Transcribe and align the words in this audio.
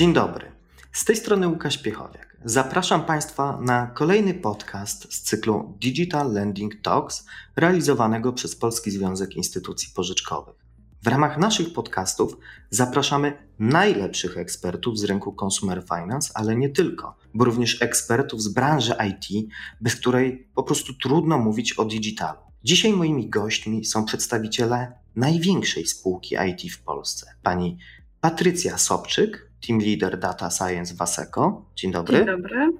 Dzień 0.00 0.12
dobry. 0.12 0.52
Z 0.92 1.04
tej 1.04 1.16
strony 1.16 1.48
Łukasz 1.48 1.78
Piechowiak. 1.78 2.36
Zapraszam 2.44 3.04
Państwa 3.04 3.60
na 3.60 3.86
kolejny 3.86 4.34
podcast 4.34 5.14
z 5.14 5.20
cyklu 5.22 5.76
Digital 5.80 6.32
Lending 6.32 6.82
Talks 6.82 7.26
realizowanego 7.56 8.32
przez 8.32 8.56
Polski 8.56 8.90
Związek 8.90 9.36
Instytucji 9.36 9.92
Pożyczkowych. 9.94 10.54
W 11.02 11.06
ramach 11.06 11.38
naszych 11.38 11.72
podcastów 11.72 12.36
zapraszamy 12.70 13.32
najlepszych 13.58 14.38
ekspertów 14.38 14.98
z 14.98 15.04
rynku 15.04 15.36
consumer 15.44 15.82
finance, 15.82 16.30
ale 16.34 16.56
nie 16.56 16.68
tylko, 16.68 17.16
bo 17.34 17.44
również 17.44 17.82
ekspertów 17.82 18.42
z 18.42 18.48
branży 18.48 18.94
IT, 19.10 19.50
bez 19.80 19.96
której 19.96 20.48
po 20.54 20.62
prostu 20.62 20.94
trudno 20.94 21.38
mówić 21.38 21.72
o 21.72 21.84
digitalu. 21.84 22.38
Dzisiaj 22.64 22.92
moimi 22.92 23.28
gośćmi 23.28 23.84
są 23.84 24.04
przedstawiciele 24.04 24.92
największej 25.16 25.86
spółki 25.86 26.36
IT 26.48 26.72
w 26.72 26.82
Polsce. 26.82 27.26
Pani 27.42 27.78
Patrycja 28.20 28.78
Sobczyk, 28.78 29.49
Team 29.66 29.78
Leader 29.78 30.18
Data 30.18 30.50
Science 30.50 30.94
w 30.94 31.02
ASECO. 31.02 31.64
Dzień 31.76 31.92
dobry. 31.92 32.18
Dzień 32.18 32.26
dobry. 32.26 32.72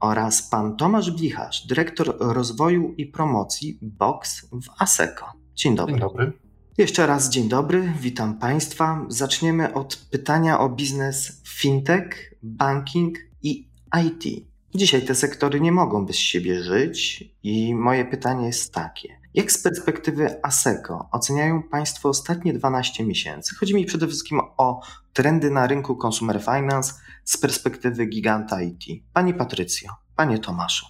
Oraz 0.00 0.42
pan 0.42 0.76
Tomasz 0.76 1.10
Blicharz, 1.10 1.66
dyrektor 1.66 2.16
rozwoju 2.20 2.94
i 2.96 3.06
promocji 3.06 3.78
Box 3.82 4.48
w 4.50 4.82
ASECO. 4.82 5.32
Dzień 5.54 5.76
dobry. 5.76 5.92
Dzień 5.92 6.00
dobry. 6.00 6.32
Jeszcze 6.78 7.06
raz 7.06 7.28
dzień 7.28 7.48
dobry, 7.48 7.92
witam 8.00 8.38
Państwa. 8.38 9.06
Zaczniemy 9.08 9.74
od 9.74 9.96
pytania 9.96 10.60
o 10.60 10.68
biznes 10.68 11.42
fintech, 11.48 12.34
banking 12.42 13.18
i 13.42 13.68
IT. 14.06 14.46
Dzisiaj 14.74 15.02
te 15.02 15.14
sektory 15.14 15.60
nie 15.60 15.72
mogą 15.72 16.06
bez 16.06 16.16
siebie 16.16 16.62
żyć 16.62 17.24
i 17.42 17.74
moje 17.74 18.04
pytanie 18.04 18.46
jest 18.46 18.74
takie. 18.74 19.21
Jak 19.34 19.52
z 19.52 19.62
perspektywy 19.62 20.40
ASECO 20.42 21.08
oceniają 21.12 21.62
Państwo 21.62 22.08
ostatnie 22.08 22.52
12 22.52 23.04
miesięcy? 23.04 23.54
Chodzi 23.54 23.74
mi 23.74 23.84
przede 23.84 24.06
wszystkim 24.06 24.40
o 24.56 24.80
trendy 25.12 25.50
na 25.50 25.66
rynku 25.66 25.98
consumer 26.06 26.40
finance 26.42 26.94
z 27.24 27.36
perspektywy 27.36 28.06
giganta 28.06 28.62
IT. 28.62 28.84
Pani 29.12 29.34
Patrycjo, 29.34 29.90
Panie 30.16 30.38
Tomaszu. 30.38 30.86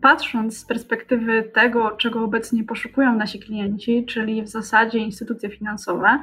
Patrząc 0.00 0.58
z 0.58 0.64
perspektywy 0.64 1.50
tego, 1.54 1.90
czego 1.90 2.24
obecnie 2.24 2.64
poszukują 2.64 3.16
nasi 3.16 3.40
klienci, 3.40 4.06
czyli 4.06 4.42
w 4.42 4.48
zasadzie 4.48 4.98
instytucje 4.98 5.50
finansowe, 5.50 6.18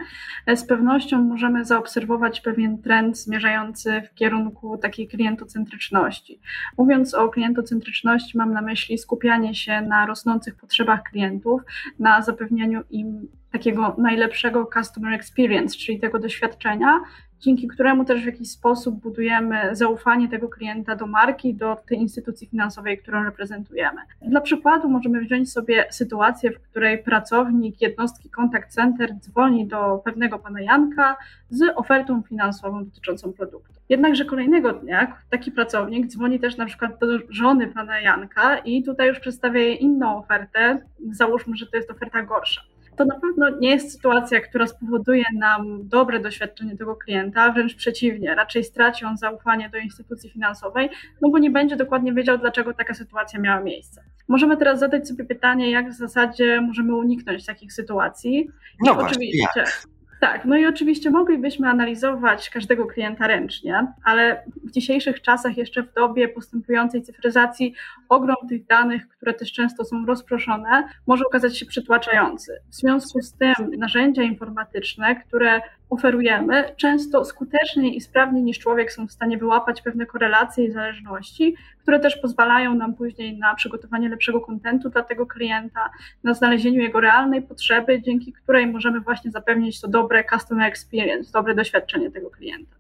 z 0.56 0.64
pewnością 0.64 1.22
możemy 1.22 1.66
zaobserwować 1.66 2.42
pewien 2.42 2.82
trend 2.82 3.18
zmierzający 3.18 4.02
w 4.02 4.14
kierunku 4.14 4.78
takiej 4.78 5.08
klientocentryczności. 5.08 6.40
Mówiąc 6.78 7.14
o 7.14 7.30
klientocentryczności, 7.30 8.38
mam 8.38 8.54
na 8.54 8.62
myśli 8.62 8.98
skupianie 8.98 9.56
się 9.56 9.82
na 9.82 10.06
rosnących 10.06 10.56
potrzebach 10.56 11.04
klientów, 11.04 11.62
na 12.00 12.22
zapewnianiu 12.22 12.82
im 12.90 13.28
takiego 13.52 13.96
najlepszego 13.98 14.70
customer 14.74 15.14
experience, 15.14 15.78
czyli 15.78 16.00
tego 16.00 16.20
doświadczenia, 16.20 17.00
dzięki 17.40 17.68
któremu 17.68 18.06
też 18.06 18.24
w 18.24 18.26
jakiś 18.26 18.52
sposób 18.52 18.96
budujemy 18.96 19.76
zaufanie 19.76 20.30
tego 20.30 20.50
klienta 20.50 20.96
do 20.96 21.08
marki, 21.08 21.54
do 21.54 21.78
tej 21.88 21.98
instytucji 21.98 22.48
finansowej, 22.48 22.98
którą 22.98 23.24
reprezentujemy. 23.24 24.02
Dla 24.22 24.42
przykładu 24.42 24.90
możemy 24.90 25.22
wziąć 25.22 25.52
sobie 25.52 25.86
sytuację, 25.92 26.52
w 26.52 26.60
której 26.60 27.04
pracownik 27.04 27.82
jednostki 27.82 28.30
Contact 28.30 28.74
Center 28.74 29.16
dzwoni 29.20 29.68
do 29.68 30.02
pewnego 30.06 30.40
pana 30.40 30.62
Janka 30.62 31.18
z 31.50 31.62
ofertą 31.76 32.22
finansową 32.22 32.86
dotyczącą 32.86 33.34
produktu. 33.34 33.74
Jednakże 33.90 34.26
kolejnego 34.26 34.74
dnia 34.74 35.18
taki 35.30 35.52
pracownik 35.52 36.08
dzwoni 36.08 36.40
też 36.40 36.58
na 36.58 36.66
przykład 36.66 37.00
do 37.00 37.08
żony 37.30 37.68
pana 37.68 38.00
Janka 38.00 38.58
i 38.58 38.84
tutaj 38.84 39.08
już 39.08 39.20
przedstawia 39.20 39.60
jej 39.60 39.84
inną 39.84 40.18
ofertę. 40.18 40.82
Załóżmy, 41.12 41.56
że 41.56 41.66
to 41.66 41.78
jest 41.78 41.92
oferta 41.92 42.22
gorsza 42.22 42.62
to 42.98 43.06
na 43.06 43.20
pewno 43.20 43.50
nie 43.60 43.70
jest 43.70 43.92
sytuacja, 43.92 44.42
która 44.42 44.68
spowoduje 44.68 45.24
nam 45.40 45.88
dobre 45.88 46.20
doświadczenie 46.20 46.78
tego 46.78 46.96
klienta, 46.96 47.52
wręcz 47.52 47.76
przeciwnie, 47.76 48.36
raczej 48.36 48.64
straci 48.64 49.06
on 49.06 49.18
zaufanie 49.18 49.70
do 49.70 49.78
instytucji 49.78 50.30
finansowej, 50.30 50.90
no 51.22 51.30
bo 51.30 51.38
nie 51.40 51.52
będzie 51.52 51.76
dokładnie 51.76 52.14
wiedział, 52.14 52.38
dlaczego 52.38 52.74
taka 52.74 52.94
sytuacja 52.94 53.40
miała 53.40 53.62
miejsce. 53.62 54.04
Możemy 54.28 54.58
teraz 54.58 54.80
zadać 54.80 55.08
sobie 55.08 55.26
pytanie, 55.26 55.72
jak 55.72 55.90
w 55.90 55.98
zasadzie 55.98 56.62
możemy 56.62 56.96
uniknąć 56.96 57.46
takich 57.46 57.74
sytuacji. 57.74 58.50
No 58.86 58.92
I 58.92 58.96
właśnie, 58.96 59.12
oczywiście. 59.12 59.60
Jak? 59.60 59.95
Tak, 60.26 60.46
no 60.46 60.58
i 60.58 60.66
oczywiście 60.66 61.12
moglibyśmy 61.12 61.70
analizować 61.70 62.50
każdego 62.50 62.86
klienta 62.86 63.28
ręcznie, 63.28 63.88
ale 64.04 64.44
w 64.64 64.72
dzisiejszych 64.72 65.22
czasach, 65.22 65.58
jeszcze 65.58 65.84
w 65.84 65.94
dobie 65.94 66.30
postępującej 66.30 67.02
cyfryzacji, 67.02 67.74
ogrom 68.10 68.36
tych 68.50 68.66
danych, 68.66 69.08
które 69.08 69.34
też 69.34 69.52
często 69.52 69.86
są 69.86 70.06
rozproszone, 70.06 70.90
może 71.08 71.26
okazać 71.26 71.58
się 71.58 71.66
przytłaczający. 71.66 72.60
W 72.70 72.76
związku 72.76 73.22
z 73.22 73.34
tym 73.34 73.54
narzędzia 73.78 74.24
informatyczne, 74.24 75.16
które 75.16 75.62
oferujemy, 75.90 76.76
często 76.78 77.26
skuteczniej 77.26 77.98
i 77.98 78.02
sprawniej 78.02 78.44
niż 78.44 78.60
człowiek 78.60 78.92
są 78.92 79.08
w 79.08 79.12
stanie 79.12 79.38
wyłapać 79.38 79.82
pewne 79.82 80.06
korelacje 80.06 80.66
i 80.66 80.72
zależności, 80.72 81.56
które 81.82 82.00
też 82.00 82.18
pozwalają 82.18 82.76
nam 82.76 82.94
później 82.94 83.38
na 83.38 83.56
przygotowanie 83.56 84.10
lepszego 84.10 84.42
kontentu 84.42 84.90
dla 84.90 85.04
tego 85.04 85.26
klienta, 85.26 85.90
na 86.24 86.34
znalezieniu 86.34 86.82
jego 86.82 87.00
realnej 87.00 87.42
potrzeby, 87.42 88.02
dzięki 88.02 88.34
której 88.34 88.68
możemy 88.68 89.00
właśnie 89.00 89.32
zapewnić 89.32 89.82
to 89.82 89.88
dobre 89.88 90.24
customer 90.34 90.68
experience, 90.68 91.32
dobre 91.32 91.56
doświadczenie 91.56 92.12
tego 92.12 92.30
klienta. 92.30 92.76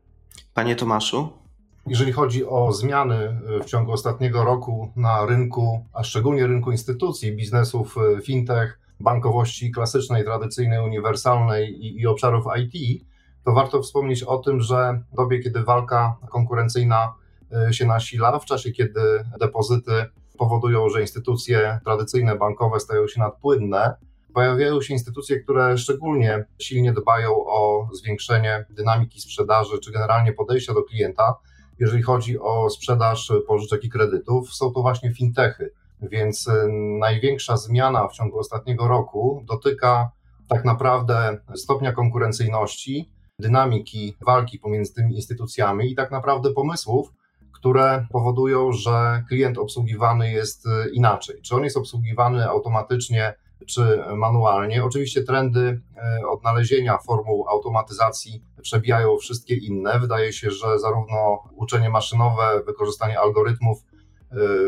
Panie 0.53 0.75
Tomaszu? 0.75 1.29
Jeżeli 1.88 2.11
chodzi 2.11 2.45
o 2.45 2.71
zmiany 2.71 3.15
e, 3.15 3.63
w 3.63 3.65
ciągu 3.65 3.91
ostatniego 3.91 4.44
roku 4.44 4.91
na 4.95 5.25
rynku, 5.25 5.85
a 5.94 6.03
szczególnie 6.03 6.47
rynku 6.47 6.71
instytucji, 6.71 7.35
biznesów 7.35 7.95
e, 7.97 8.21
fintech, 8.21 8.79
bankowości 9.00 9.72
klasycznej, 9.72 10.23
tradycyjnej, 10.23 10.79
uniwersalnej 10.79 11.85
i, 11.85 12.01
i 12.01 12.07
obszarów 12.07 12.45
IT, 12.57 13.03
to 13.45 13.53
warto 13.53 13.81
wspomnieć 13.81 14.23
o 14.23 14.38
tym, 14.38 14.61
że 14.61 15.03
w 15.11 15.16
dobie, 15.16 15.39
kiedy 15.39 15.63
walka 15.63 16.16
konkurencyjna 16.29 17.13
e, 17.67 17.73
się 17.73 17.85
nasila, 17.85 18.39
w 18.39 18.45
czasie, 18.45 18.72
kiedy 18.72 19.01
depozyty 19.39 20.06
powodują, 20.38 20.89
że 20.89 21.01
instytucje 21.01 21.79
tradycyjne, 21.83 22.35
bankowe 22.35 22.79
stają 22.79 23.07
się 23.07 23.19
nadpłynne, 23.19 23.95
pojawiają 24.33 24.81
się 24.81 24.94
instytucje, 24.94 25.39
które 25.39 25.77
szczególnie 25.77 26.45
silnie 26.59 26.94
dbają 26.94 27.31
o 27.45 27.89
zwiększenie 27.94 28.66
dynamiki 28.69 29.22
sprzedaży, 29.22 29.79
czy 29.79 29.91
generalnie 29.91 30.33
podejścia 30.33 30.73
do 30.73 30.83
klienta, 30.83 31.35
jeżeli 31.79 32.03
chodzi 32.03 32.39
o 32.39 32.69
sprzedaż 32.69 33.33
pożyczek 33.47 33.83
i 33.83 33.89
kredytów. 33.89 34.53
Są 34.53 34.72
to 34.72 34.81
właśnie 34.81 35.13
fintechy 35.13 35.72
więc 36.01 36.47
y, 36.47 36.51
największa 37.00 37.57
zmiana 37.57 38.07
w 38.07 38.13
ciągu 38.13 38.39
ostatniego 38.39 38.88
roku 38.88 39.44
dotyka 39.47 40.11
tak 40.47 40.66
naprawdę 40.66 41.38
stopnia 41.56 41.91
konkurencyjności, 41.91 43.11
dynamiki 43.39 44.16
walki 44.25 44.59
pomiędzy 44.59 44.94
tymi 44.94 45.16
instytucjami 45.16 45.91
i 45.91 45.95
tak 45.95 46.11
naprawdę 46.11 46.51
pomysłów, 46.51 47.13
które 47.53 48.07
powodują, 48.11 48.72
że 48.72 49.23
klient 49.29 49.57
obsługiwany 49.57 50.31
jest 50.31 50.66
y, 50.66 50.69
inaczej. 50.94 51.41
Czy 51.41 51.56
on 51.56 51.63
jest 51.63 51.78
obsługiwany 51.78 52.50
automatycznie, 52.50 53.33
czy 53.67 54.03
manualnie. 54.16 54.83
Oczywiście 54.83 55.23
trendy 55.23 55.81
y, 56.22 56.27
odnalezienia 56.27 56.97
formuł 56.97 57.47
automatyzacji 57.50 58.44
przebijają 58.62 59.17
wszystkie 59.17 59.56
inne. 59.56 60.00
Wydaje 60.00 60.33
się, 60.33 60.51
że 60.51 60.79
zarówno 60.79 61.44
uczenie 61.56 61.89
maszynowe, 61.89 62.63
wykorzystanie 62.66 63.19
algorytmów, 63.19 63.83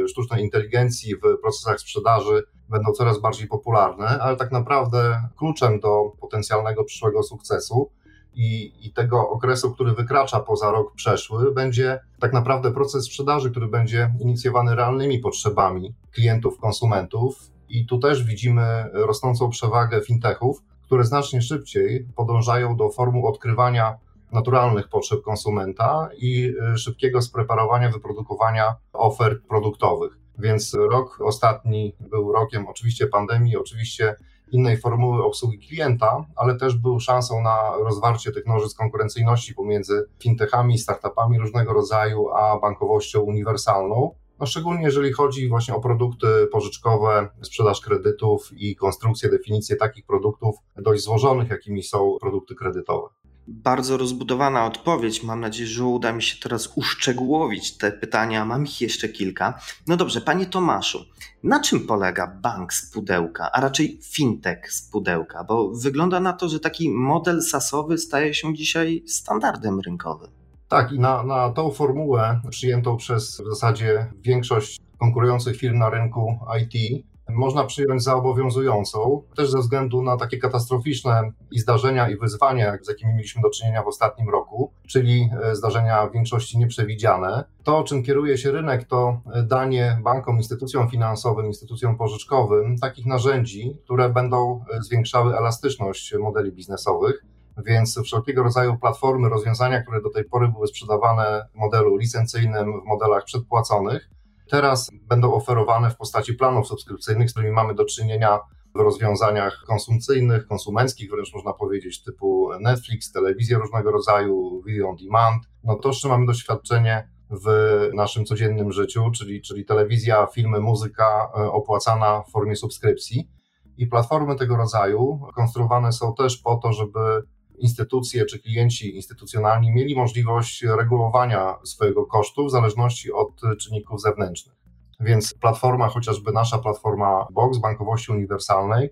sztucznej 0.08 0.44
inteligencji 0.44 1.16
w 1.16 1.42
procesach 1.42 1.80
sprzedaży 1.80 2.44
będą 2.70 2.92
coraz 2.92 3.22
bardziej 3.22 3.48
popularne, 3.48 4.08
ale 4.08 4.38
tak 4.38 4.52
naprawdę 4.52 5.30
kluczem 5.38 5.80
do 5.80 6.12
potencjalnego 6.22 6.84
przyszłego 6.84 7.24
sukcesu 7.24 7.92
i, 8.34 8.74
i, 8.88 8.94
tego 8.94 9.30
okresu, 9.30 9.72
który 9.72 9.94
wykracza 9.94 10.40
poza 10.40 10.72
rok 10.72 10.94
przeszły, 10.96 11.54
będzie 11.54 12.00
tak 12.20 12.34
naprawdę 12.34 12.72
proces 12.72 13.06
sprzedaży, 13.06 13.52
który 13.52 13.68
będzie 13.68 14.14
inicjowany 14.20 14.76
realnymi 14.76 15.20
potrzebami 15.20 15.96
klientów, 16.12 16.58
konsumentów. 16.60 17.40
I 17.70 17.86
tu 17.86 18.00
też 18.00 18.24
widzimy 18.24 18.90
rosnącą 18.94 19.50
przewagę 19.50 20.02
fintechów, 20.02 20.62
które 20.86 21.04
znacznie 21.04 21.42
szybciej 21.42 22.08
podążają 22.16 22.76
do 22.76 22.90
formuł 22.90 23.28
odkrywania 23.28 23.98
naturalnych 24.32 24.90
potrzeb 24.90 25.22
konsumenta 25.22 26.10
i 26.18 26.54
y, 26.74 26.78
szybkiego 26.78 27.22
spreparowania, 27.22 27.92
wyprodukowania 27.92 28.76
ofert 28.94 29.48
produktowych. 29.48 30.18
Więc 30.40 30.74
rok 30.74 31.18
ostatni 31.22 31.96
był 32.00 32.32
rokiem 32.32 32.68
oczywiście 32.68 33.08
pandemii, 33.08 33.58
oczywiście 33.58 34.16
innej 34.52 34.78
formuły 34.78 35.24
obsługi 35.24 35.60
klienta, 35.60 36.26
ale 36.36 36.56
też 36.56 36.76
był 36.76 37.00
szansą 37.00 37.42
na 37.42 37.72
rozwarcie 37.84 38.32
tych 38.32 38.46
nożyc 38.46 38.74
konkurencyjności 38.74 39.54
pomiędzy 39.54 40.06
fintechami, 40.20 40.78
startupami 40.78 41.40
różnego 41.40 41.74
rodzaju, 41.74 42.30
a 42.30 42.60
bankowością 42.60 43.22
uniwersalną. 43.22 44.12
No 44.40 44.46
szczególnie 44.46 44.84
jeżeli 44.84 45.14
chodzi 45.14 45.50
właśnie 45.50 45.76
o 45.76 45.82
produkty 45.82 46.28
pożyczkowe, 46.52 47.30
sprzedaż 47.42 47.82
kredytów 47.82 48.50
i 48.56 48.76
konstrukcję, 48.76 49.30
definicję 49.30 49.76
takich 49.76 50.06
produktów 50.06 50.56
dość 50.76 51.04
złożonych, 51.04 51.50
jakimi 51.50 51.84
są 51.84 52.18
produkty 52.22 52.56
kredytowe 52.56 53.08
bardzo 53.48 53.98
rozbudowana 53.98 54.66
odpowiedź. 54.66 55.24
Mam 55.24 55.40
nadzieję, 55.40 55.68
że 55.68 55.86
uda 55.86 56.14
mi 56.14 56.24
się 56.24 56.38
teraz 56.40 56.70
uszczegółowić 56.76 57.78
te 57.78 57.92
pytania. 57.92 58.46
Mam 58.46 58.64
ich 58.64 58.82
jeszcze 58.82 59.10
kilka. 59.10 59.60
No 59.88 59.98
dobrze, 59.98 60.22
panie 60.22 60.46
Tomaszu, 60.46 61.06
na 61.44 61.60
czym 61.60 61.88
polega 61.88 62.28
bank 62.28 62.74
z 62.74 62.92
pudełka, 62.92 63.52
a 63.52 63.62
raczej 63.62 64.00
fintech 64.04 64.74
z 64.74 64.92
pudełka? 64.92 65.44
Bo 65.44 65.70
wygląda 65.70 66.20
na 66.20 66.34
to, 66.34 66.50
że 66.50 66.60
taki 66.60 66.90
model 66.90 67.42
sasowy 67.42 67.98
staje 67.98 68.34
się 68.34 68.56
dzisiaj 68.56 69.04
standardem 69.08 69.80
rynkowym. 69.80 70.30
Tak, 70.68 70.92
i 70.92 71.00
na, 71.00 71.24
na 71.24 71.50
tą 71.50 71.72
formułę 71.72 72.42
przyjętą 72.50 72.98
przez 72.98 73.42
w 73.42 73.50
zasadzie 73.50 74.12
większość 74.22 74.80
konkurujących 74.98 75.58
firm 75.58 75.78
na 75.78 75.90
rynku 75.90 76.40
IT 76.62 77.04
można 77.30 77.64
przyjąć 77.64 78.04
za 78.04 78.16
obowiązującą, 78.16 79.22
też 79.36 79.52
ze 79.52 79.60
względu 79.60 80.02
na 80.02 80.18
takie 80.18 80.38
katastroficzne 80.38 81.32
i 81.52 81.60
zdarzenia 81.60 82.10
i 82.10 82.18
wyzwania, 82.18 82.78
z 82.82 82.88
jakimi 82.88 83.14
mieliśmy 83.14 83.42
do 83.42 83.50
czynienia 83.50 83.84
w 83.84 83.88
ostatnim 83.88 84.30
roku, 84.30 84.72
czyli 84.88 85.30
e, 85.44 85.56
zdarzenia 85.56 86.08
w 86.08 86.14
większości 86.14 86.58
nieprzewidziane. 86.58 87.44
To, 87.64 87.84
czym 87.84 88.04
kieruje 88.04 88.38
się 88.38 88.52
rynek, 88.52 88.88
to 88.88 89.22
danie 89.44 90.00
bankom, 90.04 90.38
instytucjom 90.38 90.90
finansowym, 90.90 91.46
instytucjom 91.46 91.98
pożyczkowym 91.98 92.78
takich 92.78 93.06
narzędzi, 93.06 93.78
które 93.84 94.10
będą 94.10 94.64
e, 94.74 94.82
zwiększały 94.82 95.38
elastyczność 95.38 96.14
modeli 96.20 96.52
biznesowych. 96.52 97.26
Więc 97.66 98.00
wszelkiego 98.04 98.44
rodzaju 98.44 98.78
platformy, 98.78 99.30
rozwiązania, 99.30 99.82
które 99.82 100.02
do 100.02 100.10
tej 100.10 100.24
pory 100.24 100.48
były 100.48 100.68
sprzedawane 100.68 101.46
w 101.54 101.58
modelu 101.58 101.98
licencyjnym, 101.98 102.82
w 102.82 102.86
modelach 102.86 103.24
przedpłaconych, 103.24 104.10
teraz 104.50 104.90
będą 105.10 105.34
oferowane 105.34 105.90
w 105.90 105.98
postaci 105.98 106.34
planów 106.34 106.68
subskrypcyjnych, 106.68 107.30
z 107.30 107.34
którymi 107.34 107.54
mamy 107.54 107.76
do 107.76 107.86
czynienia 107.86 108.40
w 108.76 108.80
rozwiązaniach 108.80 109.64
konsumpcyjnych, 109.68 110.48
konsumenckich, 110.48 111.12
wręcz 111.12 111.34
można 111.34 111.54
powiedzieć, 111.54 112.04
typu 112.04 112.50
Netflix, 112.60 113.12
telewizje 113.12 113.58
różnego 113.58 113.92
rodzaju, 113.92 114.62
video 114.66 114.90
on 114.90 114.96
demand. 114.96 115.44
No 115.64 115.76
to, 115.76 115.94
z 115.94 116.02
czym 116.02 116.10
mamy 116.10 116.26
doświadczenie 116.26 117.10
w 117.30 117.50
naszym 117.94 118.26
codziennym 118.26 118.72
życiu, 118.72 119.12
czyli, 119.12 119.42
czyli 119.42 119.66
telewizja, 119.66 120.28
filmy, 120.34 120.60
muzyka 120.60 121.32
e, 121.38 121.52
opłacana 121.52 122.22
w 122.22 122.32
formie 122.32 122.56
subskrypcji. 122.56 123.30
I 123.78 123.88
platformy 123.88 124.36
tego 124.36 124.58
rodzaju 124.58 125.20
konstruowane 125.36 125.92
są 125.92 126.14
też 126.14 126.38
po 126.38 126.56
to, 126.56 126.74
żeby 126.74 127.24
instytucje 127.58 128.26
czy 128.26 128.40
klienci 128.40 128.96
instytucjonalni 128.96 129.72
mieli 129.72 129.96
możliwość 129.96 130.64
regulowania 130.78 131.56
swojego 131.64 132.06
kosztu 132.06 132.46
w 132.46 132.52
zależności 132.52 133.12
od 133.12 133.42
czynników 133.60 134.02
zewnętrznych. 134.02 134.56
Więc 135.00 135.34
platforma, 135.34 135.88
chociażby 135.88 136.32
nasza 136.32 136.58
platforma 136.58 137.28
Box 137.32 137.58
bankowości 137.58 138.12
uniwersalnej, 138.12 138.86
y, 138.86 138.90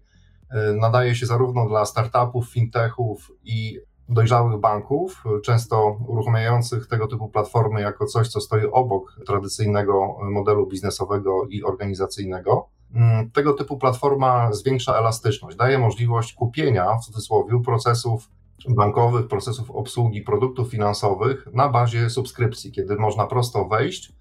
nadaje 0.74 1.16
się 1.16 1.26
zarówno 1.26 1.68
dla 1.68 1.86
startupów, 1.86 2.50
fintechów 2.50 3.32
i 3.44 3.80
dojrzałych 4.10 4.60
banków, 4.60 5.24
często 5.44 5.98
uruchamiających 6.08 6.88
tego 6.88 7.08
typu 7.08 7.30
platformy 7.30 7.82
jako 7.82 8.06
coś, 8.06 8.28
co 8.28 8.42
stoi 8.42 8.66
obok 8.72 9.20
tradycyjnego 9.26 10.18
modelu 10.22 10.68
biznesowego 10.68 11.46
i 11.50 11.64
organizacyjnego. 11.64 12.70
Mm, 12.94 13.32
tego 13.32 13.54
typu 13.54 13.78
platforma 13.78 14.54
zwiększa 14.54 14.98
elastyczność, 14.98 15.58
daje 15.58 15.78
możliwość 15.78 16.34
kupienia 16.34 16.98
w 16.98 17.06
cudzysłowie 17.06 17.62
procesów 17.66 18.30
bankowych, 18.70 19.28
procesów 19.28 19.72
obsługi 19.72 20.22
produktów 20.22 20.72
finansowych 20.72 21.48
na 21.54 21.70
bazie 21.70 22.10
subskrypcji, 22.10 22.72
kiedy 22.72 22.96
można 22.96 23.28
prosto 23.28 23.66
wejść 23.66 24.14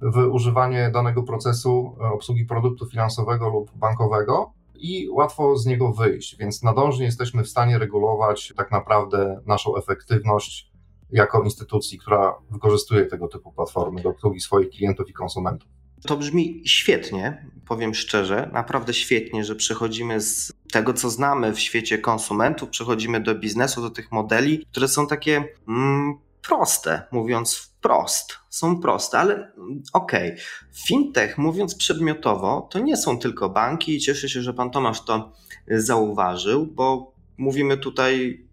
w 0.00 0.16
używanie 0.16 0.90
danego 0.90 1.22
procesu 1.22 1.96
e, 2.00 2.04
obsługi 2.04 2.44
produktu 2.44 2.86
finansowego 2.86 3.48
lub 3.48 3.70
bankowego 3.76 4.52
i 4.74 5.08
łatwo 5.10 5.56
z 5.56 5.66
niego 5.66 5.92
wyjść. 5.92 6.36
Więc 6.36 6.62
nadążnie 6.62 7.04
jesteśmy 7.04 7.42
w 7.42 7.48
stanie 7.48 7.78
regulować 7.78 8.52
tak 8.56 8.70
naprawdę 8.70 9.40
naszą 9.46 9.76
efektywność 9.76 10.72
jako 11.10 11.42
instytucji, 11.42 11.98
która 11.98 12.34
wykorzystuje 12.50 13.06
tego 13.06 13.28
typu 13.28 13.52
platformy 13.52 14.02
do 14.02 14.08
obsługi 14.08 14.40
swoich 14.40 14.70
klientów 14.70 15.08
i 15.08 15.12
konsumentów. 15.12 15.68
To 16.06 16.16
brzmi 16.16 16.62
świetnie, 16.66 17.46
powiem 17.68 17.94
szczerze, 17.94 18.50
naprawdę 18.52 18.94
świetnie, 18.94 19.44
że 19.44 19.54
przechodzimy 19.54 20.20
z 20.20 20.52
tego, 20.72 20.94
co 20.94 21.10
znamy 21.10 21.52
w 21.52 21.60
świecie 21.60 21.98
konsumentów, 21.98 22.68
przechodzimy 22.68 23.20
do 23.20 23.34
biznesu, 23.34 23.82
do 23.82 23.90
tych 23.90 24.12
modeli, 24.12 24.66
które 24.70 24.88
są 24.88 25.06
takie 25.06 25.44
mm, 25.68 26.14
proste, 26.42 27.02
mówiąc 27.12 27.54
wprost. 27.54 28.38
Są 28.48 28.80
proste, 28.80 29.18
ale 29.18 29.34
mm, 29.34 29.82
okej. 29.92 30.32
Okay. 30.32 30.44
Fintech, 30.86 31.38
mówiąc 31.38 31.74
przedmiotowo, 31.74 32.68
to 32.70 32.78
nie 32.78 32.96
są 32.96 33.18
tylko 33.18 33.48
banki 33.48 33.96
i 33.96 34.00
cieszę 34.00 34.28
się, 34.28 34.42
że 34.42 34.54
pan 34.54 34.70
Tomasz 34.70 35.04
to 35.04 35.32
zauważył, 35.68 36.66
bo 36.66 37.12
mówimy 37.38 37.78
tutaj 37.78 38.44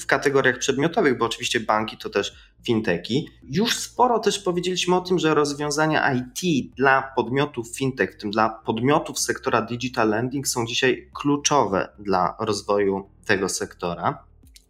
w 0.00 0.06
kategoriach 0.06 0.58
przedmiotowych, 0.58 1.18
bo 1.18 1.24
oczywiście 1.24 1.60
banki 1.60 1.96
to 1.96 2.10
też 2.10 2.53
finteki. 2.66 3.28
Już 3.42 3.76
sporo 3.78 4.18
też 4.18 4.38
powiedzieliśmy 4.38 4.96
o 4.96 5.00
tym, 5.00 5.18
że 5.18 5.34
rozwiązania 5.34 6.14
IT 6.14 6.74
dla 6.76 7.12
podmiotów 7.16 7.76
fintech, 7.76 8.14
w 8.14 8.16
tym 8.16 8.30
dla 8.30 8.48
podmiotów 8.48 9.18
sektora 9.18 9.62
digital 9.62 10.08
lending 10.08 10.48
są 10.48 10.66
dzisiaj 10.66 11.10
kluczowe 11.14 11.88
dla 11.98 12.36
rozwoju 12.40 13.08
tego 13.24 13.48
sektora. 13.48 14.24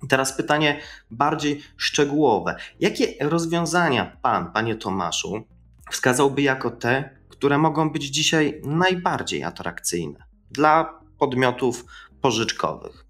Teraz 0.09 0.37
pytanie 0.37 0.81
bardziej 1.11 1.63
szczegółowe. 1.77 2.57
Jakie 2.81 3.15
rozwiązania 3.21 4.17
Pan, 4.23 4.53
Panie 4.53 4.75
Tomaszu, 4.75 5.43
wskazałby 5.91 6.43
jako 6.43 6.71
te, 6.71 7.11
które 7.29 7.59
mogą 7.59 7.91
być 7.91 8.05
dzisiaj 8.05 8.61
najbardziej 8.65 9.45
atrakcyjne 9.45 10.25
dla 10.51 11.01
podmiotów 11.19 11.85
pożyczkowych? 12.21 13.04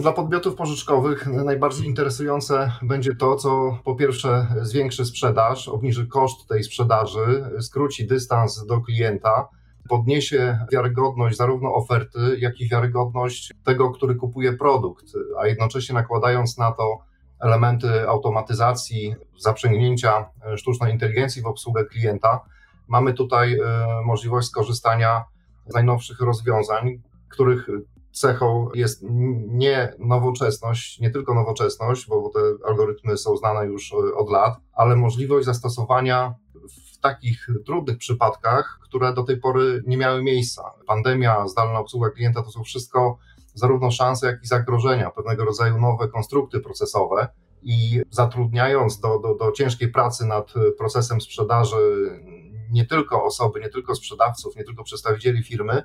Dla 0.00 0.12
podmiotów 0.12 0.54
pożyczkowych 0.54 1.26
najbardziej 1.26 1.86
interesujące 1.86 2.72
będzie 2.82 3.14
to, 3.14 3.36
co 3.36 3.78
po 3.84 3.94
pierwsze 3.94 4.46
zwiększy 4.62 5.04
sprzedaż, 5.04 5.68
obniży 5.68 6.06
koszt 6.06 6.48
tej 6.48 6.64
sprzedaży, 6.64 7.50
skróci 7.60 8.06
dystans 8.06 8.66
do 8.66 8.80
klienta, 8.80 9.48
podniesie 9.88 10.58
wiarygodność 10.72 11.36
zarówno 11.36 11.74
oferty, 11.74 12.18
jak 12.38 12.60
i 12.60 12.68
wiarygodność 12.68 13.52
tego, 13.64 13.90
który 13.90 14.14
kupuje 14.14 14.52
produkt, 14.52 15.04
a 15.40 15.46
jednocześnie 15.46 15.94
nakładając 15.94 16.58
na 16.58 16.72
to 16.72 16.98
elementy 17.40 18.08
automatyzacji, 18.08 19.14
zaprzęgnięcia 19.38 20.26
sztucznej 20.56 20.92
inteligencji 20.92 21.42
w 21.42 21.46
obsługę 21.46 21.84
klienta, 21.84 22.40
mamy 22.88 23.14
tutaj 23.14 23.54
e, 23.54 23.58
możliwość 24.04 24.48
skorzystania 24.48 25.24
z 25.66 25.74
najnowszych 25.74 26.20
rozwiązań, 26.20 27.02
których 27.28 27.68
cechą 28.14 28.68
jest 28.74 29.00
nie 29.48 29.94
nowoczesność, 29.98 31.00
nie 31.00 31.10
tylko 31.10 31.34
nowoczesność, 31.34 32.06
bo 32.08 32.30
te 32.34 32.40
algorytmy 32.68 33.16
są 33.16 33.36
znane 33.36 33.66
już 33.66 33.92
e, 33.92 34.14
od 34.14 34.30
lat, 34.30 34.54
ale 34.72 34.96
możliwość 34.96 35.46
zastosowania 35.46 36.34
w 36.94 36.98
takich 36.98 37.48
trudnych 37.66 37.98
przypadkach, 37.98 38.78
które 38.82 39.14
do 39.14 39.22
tej 39.22 39.40
pory 39.40 39.82
nie 39.86 39.96
miały 39.96 40.22
miejsca. 40.22 40.62
Pandemia, 40.86 41.48
zdalna 41.48 41.78
obsługa 41.78 42.10
klienta 42.10 42.42
to 42.42 42.50
są 42.50 42.62
wszystko 42.62 43.18
zarówno 43.54 43.90
szanse, 43.90 44.26
jak 44.26 44.42
i 44.44 44.46
zagrożenia, 44.46 45.10
pewnego 45.10 45.44
rodzaju 45.44 45.80
nowe 45.80 46.08
konstrukty 46.08 46.60
procesowe. 46.60 47.28
I 47.62 48.00
zatrudniając 48.10 49.00
do, 49.00 49.18
do, 49.18 49.34
do 49.34 49.52
ciężkiej 49.52 49.88
pracy 49.88 50.26
nad 50.26 50.54
procesem 50.78 51.20
sprzedaży 51.20 51.76
nie 52.70 52.86
tylko 52.86 53.24
osoby, 53.24 53.60
nie 53.60 53.68
tylko 53.68 53.94
sprzedawców, 53.94 54.56
nie 54.56 54.64
tylko 54.64 54.84
przedstawicieli 54.84 55.42
firmy, 55.42 55.82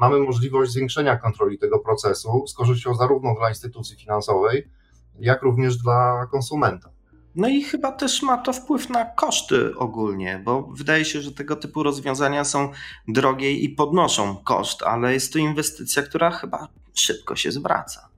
mamy 0.00 0.18
możliwość 0.18 0.72
zwiększenia 0.72 1.16
kontroli 1.16 1.58
tego 1.58 1.78
procesu 1.78 2.46
z 2.46 2.54
korzyścią 2.54 2.94
zarówno 2.94 3.34
dla 3.34 3.48
instytucji 3.48 3.96
finansowej, 3.96 4.68
jak 5.18 5.42
również 5.42 5.76
dla 5.76 6.26
konsumenta. 6.30 6.90
No 7.34 7.48
i 7.48 7.62
chyba 7.62 7.92
też 7.92 8.22
ma 8.22 8.38
to 8.38 8.52
wpływ 8.52 8.90
na 8.90 9.04
koszty 9.04 9.76
ogólnie, 9.76 10.42
bo 10.44 10.62
wydaje 10.62 11.04
się, 11.04 11.20
że 11.20 11.32
tego 11.32 11.56
typu 11.56 11.82
rozwiązania 11.82 12.44
są 12.44 12.70
drogie 13.08 13.52
i 13.52 13.68
podnoszą 13.68 14.36
koszt, 14.36 14.82
ale 14.82 15.12
jest 15.12 15.32
to 15.32 15.38
inwestycja, 15.38 16.02
która 16.02 16.30
chyba 16.30 16.68
szybko 16.94 17.36
się 17.36 17.52
zwraca. 17.52 18.08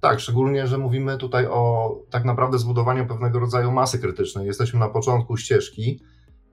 Tak, 0.00 0.20
szczególnie, 0.20 0.66
że 0.66 0.78
mówimy 0.78 1.18
tutaj 1.18 1.46
o 1.46 1.94
tak 2.10 2.24
naprawdę 2.24 2.58
zbudowaniu 2.58 3.06
pewnego 3.06 3.38
rodzaju 3.38 3.72
masy 3.72 3.98
krytycznej. 3.98 4.46
Jesteśmy 4.46 4.80
na 4.80 4.88
początku 4.88 5.36
ścieżki 5.36 6.00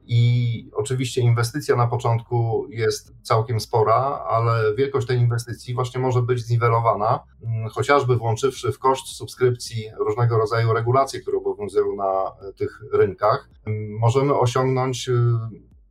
i 0.06 0.70
oczywiście 0.74 1.22
inwestycja 1.22 1.76
na 1.76 1.88
początku 1.88 2.68
jest 2.70 3.14
całkiem 3.22 3.60
spora, 3.60 4.24
ale 4.30 4.76
wielkość 4.76 5.08
tej 5.08 5.18
inwestycji 5.18 5.74
właśnie 5.74 6.02
może 6.02 6.22
być 6.22 6.46
zniwelowana, 6.46 7.24
mm, 7.44 7.70
chociażby 7.70 8.16
włączywszy 8.18 8.72
w 8.72 8.80
koszt 8.80 9.08
subskrypcji 9.08 9.90
różnego 9.98 10.38
rodzaju 10.38 10.74
regulacje, 10.74 11.22
które 11.22 11.38
obowiązują 11.38 11.96
na 11.96 12.32
tych 12.56 12.82
rynkach. 12.94 13.50
Mm, 13.66 14.00
możemy 14.00 14.40
osiągnąć 14.40 15.10
y, 15.10 15.14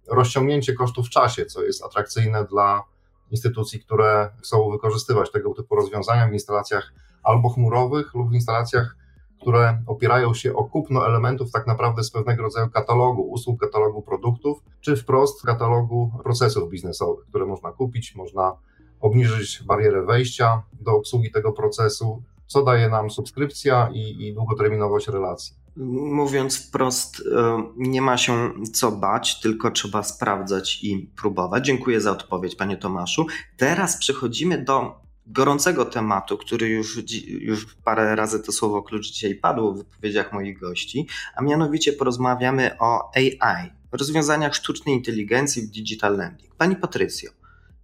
rozciągnięcie 0.08 0.72
kosztów 0.72 1.06
w 1.06 1.10
czasie, 1.10 1.46
co 1.46 1.62
jest 1.62 1.84
atrakcyjne 1.84 2.44
dla 2.44 2.84
instytucji, 3.30 3.80
które 3.80 4.30
chcą 4.38 4.70
wykorzystywać 4.70 5.30
tego 5.30 5.54
typu 5.54 5.76
rozwiązania 5.76 6.28
w 6.28 6.32
instalacjach 6.32 6.92
albo 7.22 7.48
chmurowych 7.48 8.14
lub 8.14 8.30
w 8.30 8.34
instalacjach 8.34 8.96
które 9.42 9.82
opierają 9.86 10.34
się 10.34 10.54
o 10.54 10.64
kupno 10.64 11.06
elementów 11.06 11.50
tak 11.50 11.66
naprawdę 11.66 12.04
z 12.04 12.10
pewnego 12.10 12.42
rodzaju 12.42 12.70
katalogu 12.70 13.22
usług, 13.22 13.60
katalogu 13.60 14.02
produktów, 14.02 14.58
czy 14.80 14.96
wprost 14.96 15.42
katalogu 15.42 16.10
procesów 16.22 16.70
biznesowych, 16.70 17.26
które 17.26 17.46
można 17.46 17.72
kupić, 17.72 18.14
można 18.14 18.56
obniżyć 19.00 19.62
barierę 19.66 20.02
wejścia 20.02 20.62
do 20.80 20.92
obsługi 20.92 21.30
tego 21.30 21.52
procesu, 21.52 22.22
co 22.46 22.62
daje 22.62 22.88
nam 22.88 23.10
subskrypcja 23.10 23.90
i, 23.92 24.26
i 24.26 24.34
długoterminowość 24.34 25.08
relacji. 25.08 25.54
Mówiąc 25.76 26.68
wprost, 26.68 27.22
e, 27.36 27.62
nie 27.76 28.02
ma 28.02 28.16
się 28.16 28.50
co 28.72 28.92
bać, 28.92 29.40
tylko 29.40 29.70
trzeba 29.70 30.02
sprawdzać 30.02 30.84
i 30.84 31.10
próbować. 31.16 31.66
Dziękuję 31.66 32.00
za 32.00 32.10
odpowiedź, 32.12 32.56
panie 32.56 32.76
Tomaszu. 32.76 33.26
Teraz 33.56 33.96
przechodzimy 33.96 34.64
do 34.64 35.02
gorącego 35.32 35.84
tematu, 35.84 36.38
który 36.38 36.68
już, 36.68 37.00
już 37.26 37.74
parę 37.84 38.16
razy 38.16 38.42
to 38.42 38.52
słowo 38.52 38.82
klucz 38.82 39.06
dzisiaj 39.06 39.34
padło 39.34 39.72
w 39.72 39.78
wypowiedziach 39.78 40.32
moich 40.32 40.58
gości, 40.58 41.06
a 41.36 41.42
mianowicie 41.42 41.92
porozmawiamy 41.92 42.78
o 42.78 43.10
AI, 43.14 43.70
rozwiązaniach 43.92 44.54
sztucznej 44.54 44.94
inteligencji 44.94 45.62
w 45.62 45.70
digital 45.70 46.16
lending. 46.16 46.54
Pani 46.54 46.76
Patrycjo, 46.76 47.30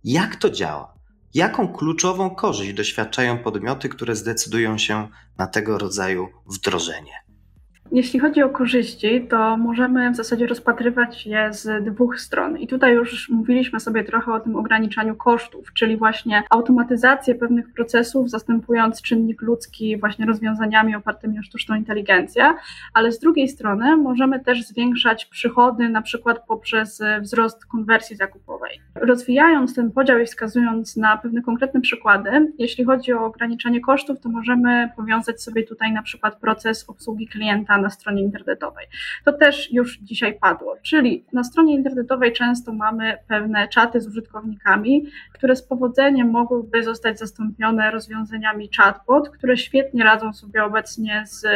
jak 0.04 0.36
to 0.36 0.50
działa? 0.50 0.98
Jaką 1.34 1.72
kluczową 1.72 2.30
korzyść 2.30 2.72
doświadczają 2.72 3.38
podmioty, 3.38 3.88
które 3.88 4.16
zdecydują 4.16 4.78
się 4.78 5.08
na 5.38 5.46
tego 5.46 5.78
rodzaju 5.78 6.28
wdrożenie? 6.46 7.27
Jeśli 7.92 8.20
chodzi 8.20 8.42
o 8.42 8.48
korzyści, 8.48 9.26
to 9.30 9.56
możemy 9.56 10.10
w 10.10 10.16
zasadzie 10.16 10.46
rozpatrywać 10.46 11.26
je 11.26 11.52
z 11.52 11.84
dwóch 11.84 12.20
stron. 12.20 12.58
I 12.58 12.66
tutaj 12.66 12.94
już 12.94 13.28
mówiliśmy 13.28 13.80
sobie 13.80 14.04
trochę 14.04 14.32
o 14.32 14.40
tym 14.40 14.56
ograniczaniu 14.56 15.16
kosztów, 15.16 15.72
czyli 15.72 15.96
właśnie 15.96 16.42
automatyzację 16.50 17.34
pewnych 17.34 17.72
procesów, 17.72 18.30
zastępując 18.30 19.02
czynnik 19.02 19.42
ludzki 19.42 19.96
właśnie 19.96 20.26
rozwiązaniami 20.26 20.96
opartymi 20.96 21.38
o 21.38 21.42
sztuczną 21.42 21.76
inteligencję, 21.76 22.54
ale 22.94 23.12
z 23.12 23.18
drugiej 23.18 23.48
strony 23.48 23.96
możemy 23.96 24.40
też 24.40 24.64
zwiększać 24.64 25.26
przychody, 25.26 25.88
na 25.88 26.02
przykład 26.02 26.46
poprzez 26.46 27.02
wzrost 27.20 27.66
konwersji 27.66 28.16
zakupowej. 28.16 28.80
Rozwijając 28.94 29.74
ten 29.74 29.90
podział 29.90 30.18
i 30.18 30.26
wskazując 30.26 30.96
na 30.96 31.16
pewne 31.16 31.42
konkretne 31.42 31.80
przykłady, 31.80 32.52
jeśli 32.58 32.84
chodzi 32.84 33.12
o 33.12 33.24
ograniczanie 33.24 33.80
kosztów, 33.80 34.20
to 34.20 34.28
możemy 34.28 34.90
powiązać 34.96 35.42
sobie 35.42 35.62
tutaj 35.62 35.92
na 35.92 36.02
przykład 36.02 36.40
proces 36.40 36.84
obsługi 36.88 37.28
klienta 37.28 37.77
na 37.78 37.90
stronie 37.90 38.22
internetowej. 38.22 38.86
To 39.24 39.32
też 39.32 39.72
już 39.72 39.98
dzisiaj 39.98 40.38
padło, 40.38 40.76
czyli 40.82 41.24
na 41.32 41.44
stronie 41.44 41.74
internetowej 41.74 42.32
często 42.32 42.72
mamy 42.72 43.16
pewne 43.28 43.68
czaty 43.68 44.00
z 44.00 44.06
użytkownikami, 44.06 45.06
które 45.32 45.56
z 45.56 45.62
powodzeniem 45.62 46.30
mogłyby 46.30 46.82
zostać 46.82 47.18
zastąpione 47.18 47.90
rozwiązaniami 47.90 48.70
chatbot, 48.76 49.30
które 49.30 49.56
świetnie 49.56 50.04
radzą 50.04 50.32
sobie 50.32 50.64
obecnie 50.64 51.24
z 51.26 51.46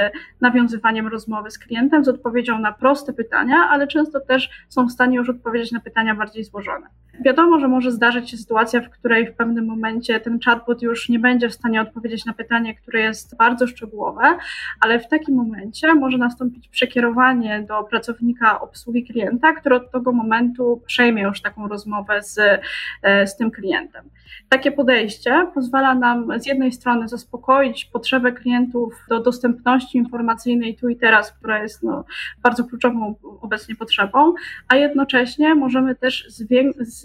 nawiązywaniem 0.40 1.06
rozmowy 1.06 1.50
z 1.50 1.58
klientem, 1.58 2.04
z 2.04 2.08
odpowiedzią 2.08 2.58
na 2.58 2.72
proste 2.72 3.12
pytania, 3.12 3.56
ale 3.70 3.86
często 3.86 4.20
też 4.20 4.50
są 4.68 4.86
w 4.86 4.92
stanie 4.92 5.16
już 5.16 5.28
odpowiedzieć 5.28 5.72
na 5.72 5.80
pytania 5.80 6.14
bardziej 6.14 6.44
złożone. 6.44 6.86
Wiadomo, 7.24 7.58
że 7.58 7.68
może 7.68 7.92
zdarzyć 7.92 8.30
się 8.30 8.36
sytuacja, 8.36 8.80
w 8.80 8.90
której 8.90 9.26
w 9.26 9.34
pewnym 9.34 9.66
momencie 9.66 10.20
ten 10.20 10.38
chatbot 10.44 10.82
już 10.82 11.08
nie 11.08 11.18
będzie 11.18 11.48
w 11.48 11.54
stanie 11.54 11.80
odpowiedzieć 11.80 12.24
na 12.24 12.32
pytanie, 12.32 12.74
które 12.74 13.00
jest 13.00 13.36
bardzo 13.36 13.66
szczegółowe, 13.66 14.38
ale 14.80 14.98
w 14.98 15.08
takim 15.08 15.34
momencie 15.34 15.94
może 15.94 16.11
nastąpić 16.18 16.68
przekierowanie 16.68 17.64
do 17.68 17.84
pracownika 17.84 18.60
obsługi 18.60 19.04
klienta, 19.04 19.52
który 19.52 19.74
od 19.76 19.90
tego 19.90 20.12
momentu 20.12 20.82
przejmie 20.86 21.22
już 21.22 21.42
taką 21.42 21.68
rozmowę 21.68 22.22
z, 22.22 22.38
e, 23.02 23.26
z 23.26 23.36
tym 23.36 23.50
klientem. 23.50 24.04
Takie 24.48 24.72
podejście 24.72 25.46
pozwala 25.54 25.94
nam 25.94 26.40
z 26.40 26.46
jednej 26.46 26.72
strony 26.72 27.08
zaspokoić 27.08 27.84
potrzebę 27.84 28.32
klientów 28.32 28.94
do 29.08 29.20
dostępności 29.20 29.98
informacyjnej 29.98 30.76
tu 30.76 30.88
i 30.88 30.96
teraz, 30.96 31.32
która 31.32 31.62
jest 31.62 31.82
no, 31.82 32.04
bardzo 32.42 32.64
kluczową 32.64 33.14
obecnie 33.40 33.76
potrzebą, 33.76 34.34
a 34.68 34.76
jednocześnie 34.76 35.54
możemy 35.54 35.94
też 35.94 36.26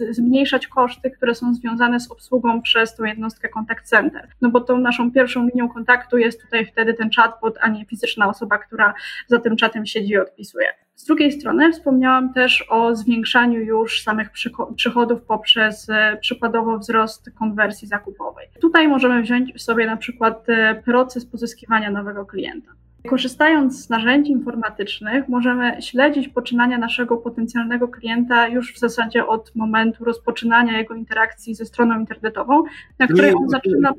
zmniejszać 0.10 0.68
koszty, 0.68 1.12
które 1.12 1.36
są 1.36 1.54
związane 1.54 2.00
z 2.00 2.12
obsługą 2.12 2.62
przez 2.62 2.96
tą 2.96 3.04
jednostkę 3.04 3.50
contact 3.50 3.86
center. 3.86 4.28
No 4.42 4.50
bo 4.50 4.62
tą 4.62 4.78
naszą 4.78 5.12
pierwszą 5.12 5.48
linią 5.48 5.70
kontaktu 5.70 6.18
jest 6.18 6.42
tutaj 6.42 6.66
wtedy 6.66 6.94
ten 6.94 7.10
chatbot, 7.16 7.58
a 7.62 7.68
nie 7.68 7.86
fizyczna 7.86 8.30
osoba, 8.30 8.58
która 8.58 8.94
za 9.28 9.40
tym 9.40 9.56
czatem 9.56 9.86
siedzi 9.86 10.12
i 10.12 10.18
odpisuje. 10.18 10.68
Z 10.96 11.06
drugiej 11.06 11.32
strony 11.32 11.72
wspomniałam 11.72 12.34
też 12.34 12.66
o 12.70 12.96
zwiększaniu 12.96 13.60
już 13.60 14.04
samych 14.04 14.30
przychodów 14.76 15.22
poprzez 15.22 15.90
e, 15.90 16.18
przykładowo 16.22 16.80
wzrost 16.80 17.32
konwersji 17.40 17.88
zakupowej. 17.88 18.48
Tutaj 18.62 18.88
możemy 18.88 19.22
wziąć 19.22 19.62
sobie 19.62 19.86
na 19.86 19.98
przykład 19.98 20.50
e, 20.50 20.82
proces 20.86 21.26
pozyskiwania 21.26 21.92
nowego 21.92 22.26
klienta. 22.26 22.72
Korzystając 23.10 23.86
z 23.86 23.90
narzędzi 23.90 24.32
informatycznych, 24.32 25.28
możemy 25.28 25.82
śledzić 25.82 26.28
poczynania 26.28 26.78
naszego 26.78 27.18
potencjalnego 27.18 27.88
klienta 27.88 28.48
już 28.48 28.74
w 28.74 28.80
zasadzie 28.80 29.28
od 29.28 29.56
momentu 29.56 30.06
rozpoczynania 30.06 30.78
jego 30.78 30.96
interakcji 30.96 31.56
ze 31.56 31.66
stroną 31.66 32.00
internetową, 32.00 32.64
na 33.00 33.08
której 33.08 33.34
on 33.34 33.50
zaczyna. 33.50 33.94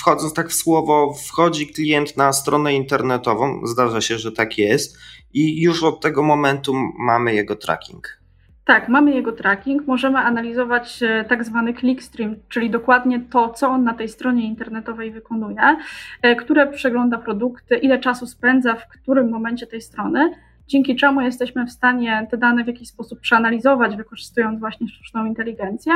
Wchodząc 0.00 0.34
tak 0.34 0.48
w 0.48 0.54
słowo, 0.54 1.14
wchodzi 1.28 1.66
klient 1.66 2.16
na 2.16 2.32
stronę 2.32 2.74
internetową, 2.74 3.66
zdarza 3.66 4.00
się, 4.00 4.18
że 4.18 4.32
tak 4.32 4.58
jest, 4.58 4.98
i 5.34 5.62
już 5.62 5.82
od 5.82 6.00
tego 6.00 6.22
momentu 6.22 6.74
mamy 6.98 7.34
jego 7.34 7.56
tracking. 7.56 8.20
Tak, 8.64 8.88
mamy 8.88 9.14
jego 9.14 9.32
tracking, 9.32 9.86
możemy 9.86 10.18
analizować 10.18 11.02
e, 11.02 11.24
tak 11.24 11.44
zwany 11.44 11.74
clickstream, 11.74 12.36
czyli 12.48 12.70
dokładnie 12.70 13.20
to, 13.30 13.48
co 13.48 13.68
on 13.68 13.84
na 13.84 13.94
tej 13.94 14.08
stronie 14.08 14.46
internetowej 14.46 15.12
wykonuje, 15.12 15.76
e, 16.22 16.36
które 16.36 16.66
przegląda 16.66 17.18
produkty, 17.18 17.76
ile 17.76 17.98
czasu 17.98 18.26
spędza 18.26 18.74
w 18.74 18.88
którym 18.88 19.30
momencie 19.30 19.66
tej 19.66 19.80
strony 19.80 20.34
dzięki 20.70 20.96
czemu 20.96 21.20
jesteśmy 21.20 21.66
w 21.66 21.70
stanie 21.70 22.26
te 22.30 22.36
dane 22.36 22.64
w 22.64 22.66
jakiś 22.66 22.88
sposób 22.88 23.20
przeanalizować, 23.20 23.96
wykorzystując 23.96 24.60
właśnie 24.60 24.88
sztuczną 24.88 25.26
inteligencję 25.26 25.92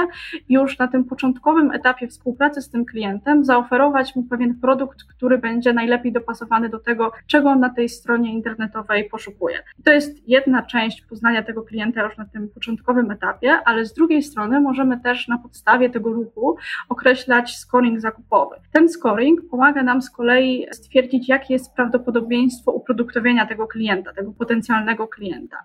już 0.49 0.79
na 0.79 0.89
tym 0.89 1.05
początkowym 1.05 1.71
etapie 1.71 2.09
współpracy 2.09 2.63
z 2.63 2.71
tym 2.71 2.85
klientem 2.85 3.45
zaoferować 3.45 4.17
mu 4.17 4.23
pewien 4.23 4.55
produkt, 4.61 5.05
który 5.05 5.39
będzie 5.39 5.73
najlepiej 5.73 6.13
dopasowany 6.13 6.69
do 6.69 6.79
tego, 6.79 7.13
czego 7.27 7.51
on 7.51 7.61
na 7.61 7.71
tej 7.71 7.89
stronie 7.89 8.33
internetowej 8.33 9.09
poszukuje. 9.09 9.59
To 9.85 9.93
jest 9.93 10.29
jedna 10.29 10.63
część 10.63 11.03
poznania 11.03 11.43
tego 11.43 11.63
klienta 11.63 12.03
już 12.03 12.17
na 12.17 12.25
tym 12.25 12.49
początkowym 12.49 13.11
etapie, 13.11 13.59
ale 13.65 13.85
z 13.85 13.95
drugiej 13.95 14.23
strony 14.23 14.61
możemy 14.61 15.01
też 15.01 15.29
na 15.29 15.39
podstawie 15.39 15.91
tego 15.91 16.13
ruchu 16.13 16.57
określać 16.89 17.57
scoring 17.57 18.01
zakupowy. 18.01 18.57
Ten 18.73 18.89
scoring 18.89 19.41
pomaga 19.51 19.83
nam 19.83 20.03
z 20.03 20.11
kolei 20.11 20.67
stwierdzić, 20.73 21.29
jakie 21.29 21.55
jest 21.55 21.75
prawdopodobieństwo 21.75 22.73
uproduktowienia 22.73 23.47
tego 23.47 23.67
klienta, 23.67 24.13
tego 24.13 24.33
potencjalnego 24.33 24.64
potencjalnego 24.65 25.09
klienta. 25.09 25.57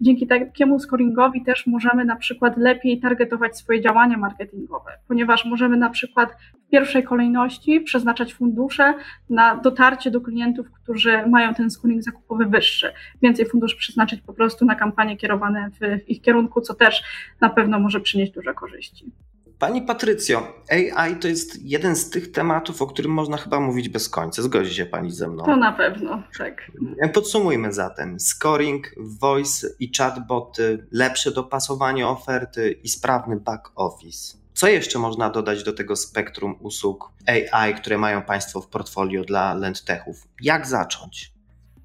Dzięki 0.00 0.26
takiemu 0.26 0.78
scoringowi 0.78 1.44
też 1.44 1.66
możemy 1.66 2.04
na 2.04 2.16
przykład 2.16 2.56
lepiej 2.56 3.00
targetować 3.00 3.58
swoje 3.58 3.80
działania 3.80 4.16
marketingowe, 4.18 4.90
ponieważ 5.08 5.44
możemy 5.44 5.76
na 5.76 5.90
przykład 5.90 6.36
w 6.66 6.70
pierwszej 6.70 7.02
kolejności 7.02 7.80
przeznaczać 7.80 8.34
fundusze 8.34 8.94
na 9.30 9.56
dotarcie 9.56 10.10
do 10.10 10.20
klientów, 10.20 10.66
którzy 10.72 11.26
mają 11.26 11.54
ten 11.54 11.70
scoring 11.70 12.02
zakupowy 12.02 12.46
wyższy. 12.46 12.92
Więcej 13.22 13.46
funduszy 13.46 13.76
przeznaczyć 13.76 14.20
po 14.20 14.32
prostu 14.32 14.64
na 14.64 14.74
kampanie 14.74 15.16
kierowane 15.16 15.70
w 15.70 16.08
ich 16.08 16.22
kierunku, 16.22 16.60
co 16.60 16.74
też 16.74 17.02
na 17.40 17.50
pewno 17.50 17.78
może 17.78 18.00
przynieść 18.00 18.32
duże 18.32 18.54
korzyści. 18.54 19.12
Pani 19.58 19.82
Patrycjo, 19.82 20.52
AI 20.96 21.16
to 21.16 21.28
jest 21.28 21.62
jeden 21.62 21.96
z 21.96 22.10
tych 22.10 22.32
tematów, 22.32 22.82
o 22.82 22.86
którym 22.86 23.12
można 23.12 23.36
chyba 23.36 23.60
mówić 23.60 23.88
bez 23.88 24.08
końca. 24.08 24.42
Zgodzi 24.42 24.74
się 24.74 24.86
Pani 24.86 25.10
ze 25.10 25.28
mną? 25.28 25.44
To 25.44 25.56
na 25.56 25.72
pewno, 25.72 26.22
tak. 26.38 26.70
Podsumujmy 27.12 27.72
zatem. 27.72 28.20
Scoring, 28.20 28.90
voice 28.96 29.68
i 29.80 29.92
chatboty, 29.98 30.86
lepsze 30.92 31.30
dopasowanie 31.30 32.08
oferty 32.08 32.72
i 32.82 32.88
sprawny 32.88 33.36
back 33.36 33.72
office. 33.74 34.36
Co 34.54 34.68
jeszcze 34.68 34.98
można 34.98 35.30
dodać 35.30 35.64
do 35.64 35.72
tego 35.72 35.96
spektrum 35.96 36.56
usług 36.60 37.10
AI, 37.52 37.74
które 37.74 37.98
mają 37.98 38.22
Państwo 38.22 38.60
w 38.60 38.68
portfolio 38.68 39.24
dla 39.24 39.54
LendTechów? 39.54 40.28
Jak 40.42 40.66
zacząć? 40.66 41.35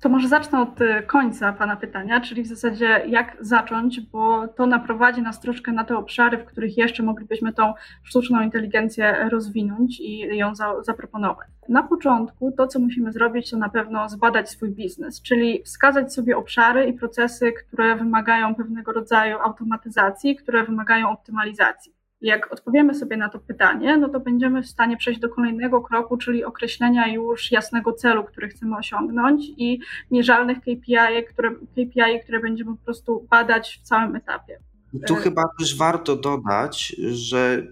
To 0.02 0.10
może 0.10 0.28
zacznę 0.28 0.62
od 0.62 0.82
y, 0.82 1.04
końca 1.08 1.54
Pana 1.54 1.76
pytania, 1.76 2.22
czyli 2.22 2.44
w 2.44 2.48
zasadzie 2.48 3.04
jak 3.08 3.38
zacząć, 3.40 4.00
bo 4.00 4.48
to 4.48 4.66
naprowadzi 4.66 5.22
nas 5.22 5.40
troszkę 5.40 5.72
na 5.72 5.84
te 5.84 5.98
obszary, 5.98 6.38
w 6.38 6.46
których 6.46 6.78
jeszcze 6.78 7.04
moglibyśmy 7.04 7.54
tą 7.54 7.74
sztuczną 8.04 8.42
inteligencję 8.42 9.30
rozwinąć 9.30 10.00
i 10.00 10.38
ją 10.38 10.56
za, 10.56 10.84
zaproponować. 10.84 11.48
Na 11.70 11.84
początku 11.84 12.52
to, 12.52 12.68
co 12.68 12.80
musimy 12.80 13.12
zrobić, 13.12 13.52
to 13.52 13.58
na 13.58 13.70
pewno 13.70 14.10
zbadać 14.10 14.50
swój 14.50 14.70
biznes, 14.70 15.22
czyli 15.22 15.64
wskazać 15.64 16.14
sobie 16.14 16.38
obszary 16.38 16.86
i 16.86 16.94
procesy, 16.94 17.52
które 17.52 17.96
wymagają 17.96 18.56
pewnego 18.56 18.92
rodzaju 18.92 19.38
automatyzacji, 19.40 20.36
które 20.36 20.64
wymagają 20.64 21.10
optymalizacji. 21.10 22.01
Jak 22.22 22.54
odpowiemy 22.54 22.96
sobie 22.96 23.18
na 23.18 23.30
to 23.30 23.40
pytanie, 23.40 23.98
no 23.98 24.10
to 24.10 24.20
będziemy 24.20 24.64
w 24.64 24.68
stanie 24.68 24.98
przejść 24.98 25.20
do 25.20 25.30
kolejnego 25.30 25.82
kroku, 25.82 26.18
czyli 26.18 26.44
określenia 26.44 27.08
już 27.08 27.52
jasnego 27.52 27.94
celu, 27.94 28.24
który 28.24 28.48
chcemy 28.48 28.78
osiągnąć 28.78 29.46
i 29.58 29.80
mierzalnych 30.12 30.58
KPI, 30.60 31.26
które, 31.30 31.52
KPI, 31.52 32.20
które 32.24 32.40
będziemy 32.40 32.78
po 32.78 32.86
prostu 32.86 33.28
badać 33.30 33.80
w 33.84 33.88
całym 33.88 34.16
etapie. 34.16 34.60
Tu 35.08 35.16
chyba 35.16 35.44
też 35.60 35.78
warto 35.78 36.16
dodać, 36.16 36.96
że 37.12 37.68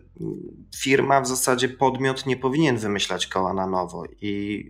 firma, 0.75 1.22
w 1.22 1.27
zasadzie 1.27 1.70
podmiot 1.70 2.25
nie 2.25 2.38
powinien 2.38 2.77
wymyślać 2.77 3.27
koła 3.27 3.53
na 3.53 3.68
nowo 3.68 4.03
i 4.22 4.63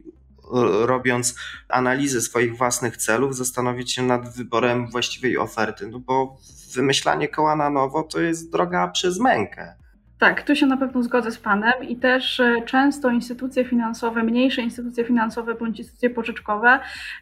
robiąc 0.86 1.36
analizę 1.70 2.22
swoich 2.22 2.58
własnych 2.58 2.98
celów, 2.98 3.36
zastanowić 3.36 3.94
się 3.94 4.04
nad 4.04 4.36
wyborem 4.36 4.88
właściwej 4.88 5.38
oferty, 5.38 5.88
no 5.88 6.00
bo 6.00 6.38
wymyślanie 6.74 7.28
koła 7.28 7.56
na 7.56 7.70
nowo 7.70 8.04
to 8.04 8.20
jest 8.20 8.52
droga 8.52 8.88
przez 8.88 9.20
mękę. 9.20 9.76
Tak, 10.20 10.44
tu 10.44 10.56
się 10.56 10.66
na 10.66 10.78
pewno 10.78 11.04
zgodzę 11.04 11.32
z 11.32 11.38
Panem 11.38 11.74
i 11.88 11.96
też 11.96 12.40
e, 12.40 12.62
często 12.66 13.10
instytucje 13.10 13.66
finansowe, 13.66 14.24
mniejsze 14.24 14.62
instytucje 14.62 15.04
finansowe 15.04 15.56
bądź 15.56 15.80
instytucje 15.80 16.10
pożyczkowe 16.10 16.80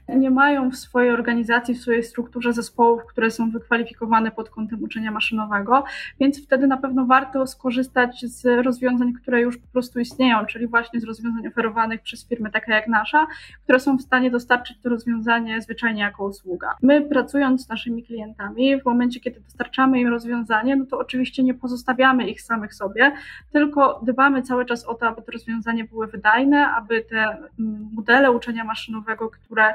nie 0.10 0.32
mają 0.32 0.72
w 0.72 0.75
swojej 0.75 1.12
organizacji, 1.12 1.75
w 1.75 1.82
swojej 1.82 2.04
strukturze 2.04 2.54
zespołów, 2.54 3.01
które 3.10 3.32
są 3.32 3.51
wykwalifikowane 3.51 4.32
pod 4.32 4.50
kątem 4.50 4.84
uczenia 4.84 5.12
maszynowego, 5.12 5.84
więc 6.20 6.44
wtedy 6.44 6.68
na 6.68 6.77
pewno 6.77 7.06
warto 7.06 7.48
skorzystać 7.48 8.25
z 8.25 8.66
rozwiązań, 8.66 9.13
które 9.13 9.42
już 9.42 9.58
po 9.58 9.68
prostu 9.68 10.00
istnieją, 10.00 10.46
czyli 10.46 10.68
właśnie 10.68 11.00
z 11.00 11.04
rozwiązań 11.04 11.48
oferowanych 11.48 12.01
przez 12.01 12.27
firmy 12.27 12.51
takie 12.51 12.72
jak 12.72 12.88
nasza, 12.88 13.27
które 13.63 13.80
są 13.80 13.98
w 13.98 14.01
stanie 14.01 14.32
dostarczyć 14.32 14.77
to 14.82 14.89
rozwiązanie 14.89 15.62
zwyczajnie 15.62 16.01
jako 16.01 16.25
usługa. 16.25 16.75
My 16.82 17.01
pracując 17.01 17.66
z 17.66 17.70
naszymi 17.70 18.04
klientami, 18.04 18.82
w 18.82 18.86
momencie 18.86 19.20
kiedy 19.20 19.39
dostarczamy 19.39 20.00
im 20.00 20.08
rozwiązanie, 20.08 20.75
no 20.75 20.86
to 20.86 20.98
oczywiście 20.98 21.44
nie 21.44 21.54
pozostawiamy 21.54 22.30
ich 22.30 22.42
samych 22.42 22.74
sobie, 22.74 22.87
sobie, 22.88 23.12
tylko 23.51 24.01
dbamy 24.03 24.41
cały 24.41 24.65
czas 24.65 24.86
o 24.86 24.94
to, 24.94 25.08
aby 25.08 25.22
te 25.22 25.32
rozwiązania 25.32 25.86
były 25.86 26.08
wydajne, 26.08 26.67
aby 26.67 27.01
te 27.01 27.17
mm, 27.17 27.89
modele 27.94 28.32
uczenia 28.32 28.63
maszynowego, 28.63 29.29
które 29.29 29.74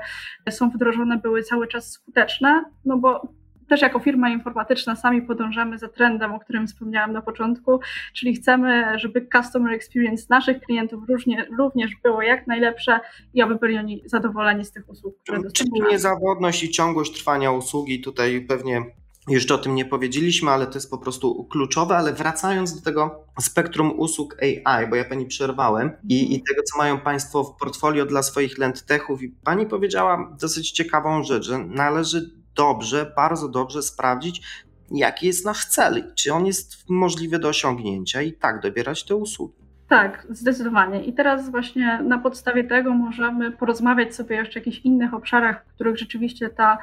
są 0.51 0.71
wdrożone, 0.71 1.19
były 1.19 1.43
cały 1.43 1.69
czas 1.69 1.91
skuteczne, 1.91 2.65
no 2.85 2.97
bo 2.97 3.29
też 3.69 3.83
jako 3.83 3.99
firma 3.99 4.31
informatyczna 4.31 4.97
sami 4.97 5.23
podążamy 5.23 5.79
za 5.79 5.89
trendem, 5.89 6.33
o 6.33 6.41
którym 6.41 6.67
wspomniałam 6.67 7.13
na 7.13 7.23
początku, 7.23 7.81
czyli 8.15 8.35
chcemy, 8.35 8.99
żeby 8.99 9.29
customer 9.37 9.73
experience 9.73 10.27
naszych 10.31 10.61
klientów 10.61 11.09
różnie, 11.09 11.47
również 11.59 11.91
było 12.03 12.23
jak 12.23 12.47
najlepsze 12.47 13.01
i 13.35 13.43
aby 13.43 13.55
byli 13.55 13.79
oni 13.79 14.03
zadowoleni 14.05 14.65
z 14.65 14.73
tych 14.73 14.89
usług, 14.89 15.19
które 15.19 15.43
dostarczamy. 15.43 15.79
Czyli 15.79 15.93
niezawodność 15.93 16.63
i 16.63 16.71
ciągłość 16.71 17.13
trwania 17.13 17.51
usługi, 17.53 18.01
tutaj 18.01 18.41
pewnie 18.49 18.83
jeszcze 19.29 19.55
o 19.55 19.59
tym 19.59 19.75
nie 19.75 19.85
powiedzieliśmy, 19.85 20.51
ale 20.51 20.67
to 20.67 20.75
jest 20.75 20.91
po 20.91 20.99
prostu 20.99 21.45
kluczowe. 21.45 21.97
Ale 21.97 22.13
wracając 22.13 22.75
do 22.75 22.83
tego 22.83 23.25
spektrum 23.41 23.93
usług 23.99 24.37
AI, 24.43 24.87
bo 24.87 24.97
ja 24.97 25.05
pani 25.05 25.27
przerwałem, 25.27 25.91
i, 26.09 26.35
i 26.35 26.43
tego, 26.43 26.63
co 26.63 26.79
mają 26.79 27.01
Państwo 27.01 27.45
w 27.45 27.57
portfolio 27.57 28.07
dla 28.07 28.23
swoich 28.23 28.59
lendtechów, 28.59 29.23
i 29.23 29.29
pani 29.29 29.67
powiedziała 29.67 30.37
dosyć 30.41 30.71
ciekawą 30.71 31.25
rzecz, 31.25 31.47
że 31.47 31.59
należy 31.59 32.31
dobrze, 32.55 33.13
bardzo 33.17 33.49
dobrze 33.49 33.83
sprawdzić, 33.83 34.43
jaki 34.91 35.27
jest 35.27 35.45
nasz 35.45 35.67
cel, 35.67 36.15
czy 36.15 36.33
on 36.33 36.47
jest 36.47 36.89
możliwy 36.89 37.39
do 37.39 37.49
osiągnięcia 37.49 38.23
i 38.23 38.33
tak 38.33 38.61
dobierać 38.61 39.05
te 39.05 39.17
usługi. 39.17 39.62
Tak, 39.93 40.27
zdecydowanie. 40.31 41.05
I 41.05 41.13
teraz 41.13 41.51
właśnie 41.51 41.99
na 42.03 42.19
podstawie 42.19 42.65
tego 42.65 42.95
możemy 42.95 43.51
porozmawiać 43.51 44.15
sobie 44.15 44.37
jeszcze 44.37 44.59
o 44.59 44.61
jakichś 44.61 44.79
innych 44.79 45.15
obszarach, 45.15 45.65
w 45.65 45.75
których 45.75 45.99
rzeczywiście 45.99 46.49
ta 46.49 46.79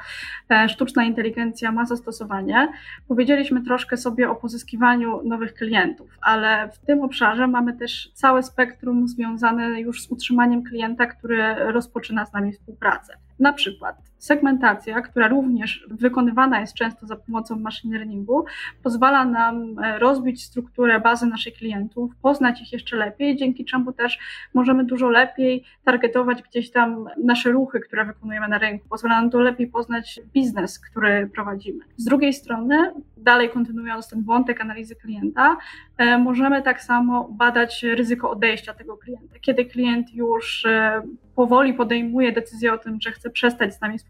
e, 0.50 0.68
sztuczna 0.68 1.04
inteligencja 1.04 1.72
ma 1.72 1.86
zastosowanie. 1.86 2.72
Powiedzieliśmy 3.08 3.62
troszkę 3.64 3.96
sobie 3.96 4.30
o 4.30 4.36
pozyskiwaniu 4.36 5.20
nowych 5.24 5.54
klientów, 5.54 6.18
ale 6.22 6.68
w 6.72 6.78
tym 6.78 7.02
obszarze 7.02 7.46
mamy 7.46 7.72
też 7.76 8.10
całe 8.14 8.42
spektrum 8.42 9.08
związane 9.08 9.80
już 9.80 10.02
z 10.02 10.10
utrzymaniem 10.10 10.62
klienta, 10.62 11.06
który 11.06 11.54
rozpoczyna 11.54 12.26
z 12.26 12.32
nami 12.32 12.52
współpracę. 12.52 13.14
Na 13.38 13.52
przykład 13.52 14.09
segmentacja, 14.20 15.00
która 15.00 15.28
również 15.28 15.86
wykonywana 15.90 16.60
jest 16.60 16.74
często 16.74 17.06
za 17.06 17.16
pomocą 17.16 17.58
machine 17.58 17.96
learningu, 17.96 18.44
pozwala 18.82 19.24
nam 19.24 19.78
e, 19.78 19.98
rozbić 19.98 20.44
strukturę 20.44 21.00
bazy 21.00 21.26
naszych 21.26 21.54
klientów, 21.54 22.12
poznać 22.22 22.62
ich 22.62 22.72
jeszcze 22.72 22.96
lepiej, 22.96 23.36
dzięki 23.36 23.64
czemu 23.64 23.92
też 23.92 24.18
możemy 24.54 24.84
dużo 24.84 25.08
lepiej 25.08 25.64
targetować 25.84 26.42
gdzieś 26.42 26.70
tam 26.70 27.08
nasze 27.24 27.50
ruchy, 27.50 27.80
które 27.80 28.04
wykonujemy 28.04 28.48
na 28.48 28.58
rynku. 28.58 28.88
Pozwala 28.88 29.20
nam 29.20 29.30
to 29.30 29.40
lepiej 29.40 29.66
poznać 29.66 30.20
biznes, 30.34 30.78
który 30.78 31.30
prowadzimy. 31.34 31.84
Z 31.96 32.04
drugiej 32.04 32.32
strony, 32.32 32.92
dalej 33.16 33.50
kontynuując 33.50 34.08
ten 34.08 34.22
wątek 34.24 34.60
analizy 34.60 34.96
klienta, 34.96 35.56
e, 35.98 36.18
możemy 36.18 36.62
tak 36.62 36.82
samo 36.82 37.28
badać 37.28 37.82
ryzyko 37.82 38.30
odejścia 38.30 38.74
tego 38.74 38.96
klienta. 38.96 39.38
Kiedy 39.40 39.64
klient 39.64 40.14
już 40.14 40.64
e, 40.66 41.02
powoli 41.34 41.74
podejmuje 41.74 42.32
decyzję 42.32 42.72
o 42.72 42.78
tym, 42.78 43.00
że 43.00 43.12
chce 43.12 43.30
przestać 43.30 43.74
z 43.74 43.80
nami 43.80 43.98
współpracować, 43.98 44.09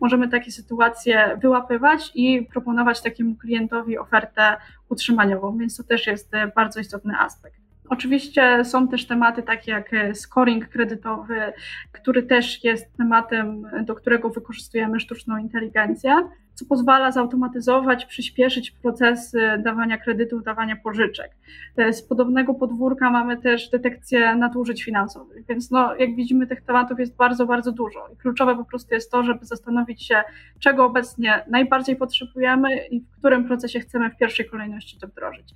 możemy 0.00 0.28
takie 0.28 0.52
sytuacje 0.52 1.38
wyłapywać 1.42 2.10
i 2.14 2.42
proponować 2.42 3.02
takiemu 3.02 3.36
klientowi 3.36 3.98
ofertę 3.98 4.56
utrzymaniową, 4.88 5.58
więc 5.58 5.76
to 5.76 5.82
też 5.82 6.06
jest 6.06 6.34
e, 6.34 6.52
bardzo 6.56 6.80
istotny 6.80 7.18
aspekt. 7.18 7.71
Oczywiście 7.92 8.64
są 8.64 8.88
też 8.88 9.06
tematy 9.06 9.42
takie 9.42 9.72
jak 9.72 9.90
scoring 10.14 10.68
kredytowy, 10.68 11.52
który 11.92 12.22
też 12.22 12.64
jest 12.64 12.96
tematem, 12.96 13.66
do 13.84 13.94
którego 13.94 14.30
wykorzystujemy 14.30 15.00
sztuczną 15.00 15.38
inteligencję 15.38 16.28
co 16.54 16.64
pozwala 16.64 17.12
zautomatyzować, 17.12 18.04
przyspieszyć 18.04 18.70
procesy 18.70 19.40
dawania 19.58 19.98
kredytów, 19.98 20.44
dawania 20.44 20.76
pożyczek. 20.76 21.30
E, 21.76 21.92
z 21.92 22.02
podobnego 22.02 22.54
podwórka 22.54 23.10
mamy 23.10 23.36
też 23.36 23.70
detekcję 23.70 24.34
nadużyć 24.34 24.84
finansowych, 24.84 25.46
więc 25.46 25.70
no, 25.70 25.96
jak 25.96 26.16
widzimy 26.16 26.46
tych 26.46 26.62
tematów 26.62 27.00
jest 27.00 27.16
bardzo, 27.16 27.46
bardzo 27.46 27.72
dużo 27.72 28.08
i 28.12 28.16
kluczowe 28.16 28.56
po 28.56 28.64
prostu 28.64 28.94
jest 28.94 29.10
to, 29.10 29.22
żeby 29.22 29.44
zastanowić 29.44 30.06
się, 30.06 30.22
czego 30.58 30.84
obecnie 30.84 31.44
najbardziej 31.48 31.96
potrzebujemy 31.96 32.86
i 32.86 33.00
w 33.00 33.10
którym 33.18 33.44
procesie 33.44 33.80
chcemy 33.80 34.10
w 34.10 34.16
pierwszej 34.16 34.48
kolejności 34.48 34.98
to 35.00 35.06
wdrożyć. 35.06 35.54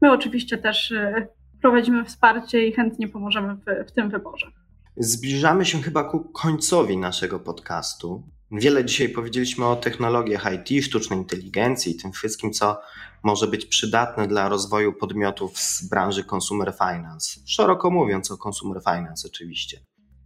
My 0.00 0.12
oczywiście 0.12 0.58
też 0.58 0.92
e, 0.92 1.26
prowadzimy 1.62 2.04
wsparcie 2.04 2.66
i 2.66 2.72
chętnie 2.72 3.08
pomożemy 3.08 3.54
w, 3.54 3.88
w 3.88 3.92
tym 3.92 4.10
wyborze. 4.10 4.52
Zbliżamy 4.96 5.64
się 5.64 5.82
chyba 5.82 6.04
ku 6.04 6.20
końcowi 6.20 6.96
naszego 6.96 7.40
podcastu. 7.40 8.22
Wiele 8.52 8.84
dzisiaj 8.84 9.08
powiedzieliśmy 9.08 9.66
o 9.66 9.76
technologiach 9.76 10.46
IT, 10.54 10.84
sztucznej 10.84 11.18
inteligencji 11.18 11.92
i 11.92 11.96
tym 11.96 12.12
wszystkim, 12.12 12.52
co 12.52 12.80
może 13.22 13.46
być 13.46 13.66
przydatne 13.66 14.28
dla 14.28 14.48
rozwoju 14.48 14.92
podmiotów 14.92 15.58
z 15.58 15.88
branży 15.88 16.24
consumer 16.34 16.74
finance. 16.74 17.40
Szeroko 17.46 17.90
mówiąc 17.90 18.30
o 18.30 18.38
consumer 18.46 18.82
finance, 18.82 19.28
oczywiście. 19.28 19.80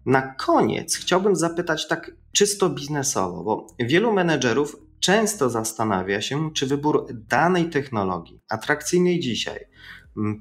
Na 0.06 0.34
koniec 0.34 0.96
chciałbym 0.96 1.36
zapytać 1.36 1.88
tak 1.88 2.10
czysto 2.32 2.68
biznesowo, 2.70 3.44
bo 3.44 3.66
wielu 3.80 4.12
menedżerów 4.12 4.76
często 5.00 5.50
zastanawia 5.50 6.20
się, 6.20 6.50
czy 6.54 6.66
wybór 6.66 7.06
danej 7.28 7.70
technologii, 7.70 8.40
atrakcyjnej 8.50 9.20
dzisiaj, 9.20 9.60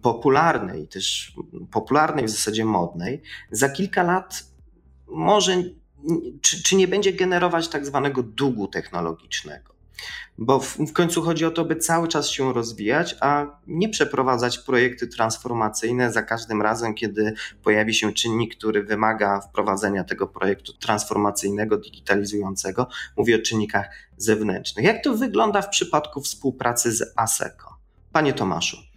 popularnej, 0.02 0.88
też 0.88 1.36
popularnej 1.72 2.26
w 2.26 2.30
zasadzie 2.30 2.66
modnej, 2.66 3.22
za 3.52 3.70
kilka 3.70 4.04
lat 4.04 4.44
może 5.08 5.64
czy, 6.42 6.64
czy 6.64 6.76
nie 6.76 6.88
będzie 6.88 7.14
generować 7.14 7.68
tak 7.68 7.86
zwanego 7.86 8.24
długu 8.24 8.68
technologicznego. 8.68 9.72
Bo 10.38 10.60
w, 10.60 10.78
w, 10.78 10.94
końcu 10.94 11.22
chodzi 11.22 11.46
o 11.46 11.52
to, 11.52 11.66
by 11.66 11.76
cały 11.76 12.08
czas 12.08 12.30
się 12.30 12.54
rozwijać, 12.54 13.16
a 13.20 13.60
nie 13.68 13.90
przeprowadzać 13.90 14.58
projekty 14.58 15.08
transformacyjne 15.08 16.12
za 16.12 16.22
każdym 16.22 16.62
razem, 16.62 16.94
kiedy 16.94 17.34
pojawi 17.64 17.94
się 17.94 18.14
czynnik, 18.14 18.56
który 18.56 18.84
wymaga 18.84 19.42
wprowadzenia 19.42 20.04
tego 20.04 20.28
projektu 20.28 20.74
transformacyjnego, 20.74 21.78
digitalizującego. 21.78 22.88
Mówię 23.18 23.36
o 23.36 23.40
czynnikach 23.40 23.90
zewnętrznych. 24.18 24.86
Jak 24.86 25.04
to 25.04 25.14
wygląda 25.14 25.62
w 25.62 25.70
przypadku 25.70 26.22
współpracy 26.22 26.92
z 26.92 27.14
ASECO? 27.16 27.76
Panie 28.12 28.34
Tomaszu. 28.34 28.91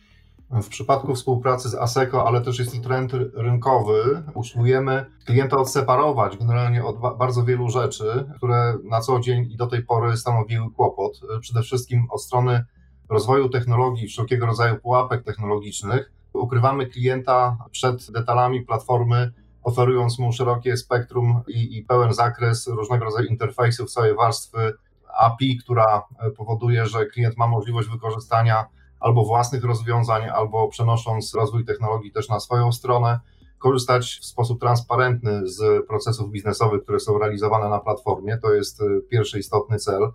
W 0.51 0.69
przypadku 0.69 1.15
współpracy 1.15 1.69
z 1.69 1.75
ASECO, 1.75 2.27
ale 2.27 2.41
też 2.41 2.59
jest 2.59 2.77
to 2.77 2.83
trend 2.83 3.13
rynkowy, 3.35 4.23
usiłujemy 4.35 5.07
klienta 5.25 5.57
odseparować 5.57 6.37
generalnie 6.37 6.85
od 6.85 7.19
bardzo 7.19 7.45
wielu 7.45 7.71
rzeczy, 7.71 8.31
które 8.37 8.79
na 8.85 9.01
co 9.01 9.21
dzień 9.21 9.51
i 9.51 9.57
do 9.57 9.67
tej 9.67 9.85
pory 9.85 10.17
stanowiły 10.17 10.71
kłopot. 10.71 11.21
Przede 11.41 11.63
wszystkim 11.63 12.07
od 12.11 12.23
strony 12.23 12.65
rozwoju 13.09 13.49
technologii, 13.49 14.09
wszelkiego 14.09 14.47
rodzaju 14.47 14.77
pułapek 14.77 15.25
technologicznych. 15.25 16.13
Ukrywamy 16.33 16.87
klienta 16.87 17.57
przed 17.71 18.11
detalami 18.11 18.63
platformy, 18.63 19.33
oferując 19.63 20.19
mu 20.19 20.33
szerokie 20.33 20.77
spektrum 20.77 21.43
i, 21.49 21.79
i 21.79 21.83
pełen 21.83 22.13
zakres 22.13 22.67
różnego 22.67 23.05
rodzaju 23.05 23.29
interfejsów, 23.29 23.91
całej 23.91 24.15
warstwy 24.15 24.73
API, 25.19 25.57
która 25.57 26.03
powoduje, 26.37 26.87
że 26.87 27.07
klient 27.07 27.37
ma 27.37 27.47
możliwość 27.47 27.89
wykorzystania 27.89 28.65
albo 29.05 29.25
własnych 29.25 29.65
rozwiązań, 29.65 30.29
albo 30.29 30.69
przenosząc 30.69 31.35
rozwój 31.35 31.65
technologii 31.65 32.13
też 32.13 32.29
na 32.29 32.41
swoją 32.41 32.73
stronę, 32.73 33.21
korzystać 33.59 34.19
w 34.23 34.25
sposób 34.25 34.61
transparentny 34.61 35.49
z 35.49 35.87
procesów 35.87 36.31
biznesowych, 36.31 36.83
które 36.83 37.01
są 37.01 37.19
realizowane 37.19 37.69
na 37.69 37.81
platformie. 37.81 38.39
To 38.39 38.55
jest 38.55 38.81
y, 38.81 38.85
pierwszy 39.11 39.39
istotny 39.39 39.79
cel. 39.79 40.11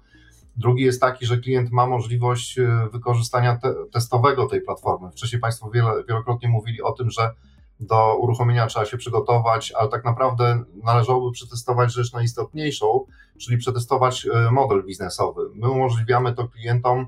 Drugi 0.58 0.84
jest 0.84 1.02
taki, 1.02 1.26
że 1.26 1.38
klient 1.38 1.72
ma 1.72 1.88
możliwość 1.88 2.58
y, 2.58 2.68
wykorzystania 2.92 3.58
te 3.58 3.74
testowego 3.94 4.48
tej 4.48 4.62
platformy. 4.62 5.12
Wcześniej 5.12 5.42
Państwo 5.42 5.70
wiele, 5.70 6.04
wielokrotnie 6.08 6.50
mówili 6.50 6.82
o 6.82 6.92
tym, 6.92 7.10
że 7.10 7.32
do 7.80 8.18
uruchomienia 8.18 8.68
trzeba 8.68 8.86
się 8.86 8.98
przygotować, 8.98 9.72
ale 9.72 9.90
tak 9.90 10.06
naprawdę 10.06 10.64
należałoby 10.84 11.32
przetestować 11.32 11.94
rzecz 11.94 12.14
najistotniejszą, 12.14 13.06
czyli 13.40 13.58
przetestować 13.58 14.26
y, 14.26 14.52
model 14.52 14.84
biznesowy. 14.86 15.42
My 15.56 15.70
umożliwiamy 15.70 16.34
to 16.34 16.48
klientom 16.48 17.08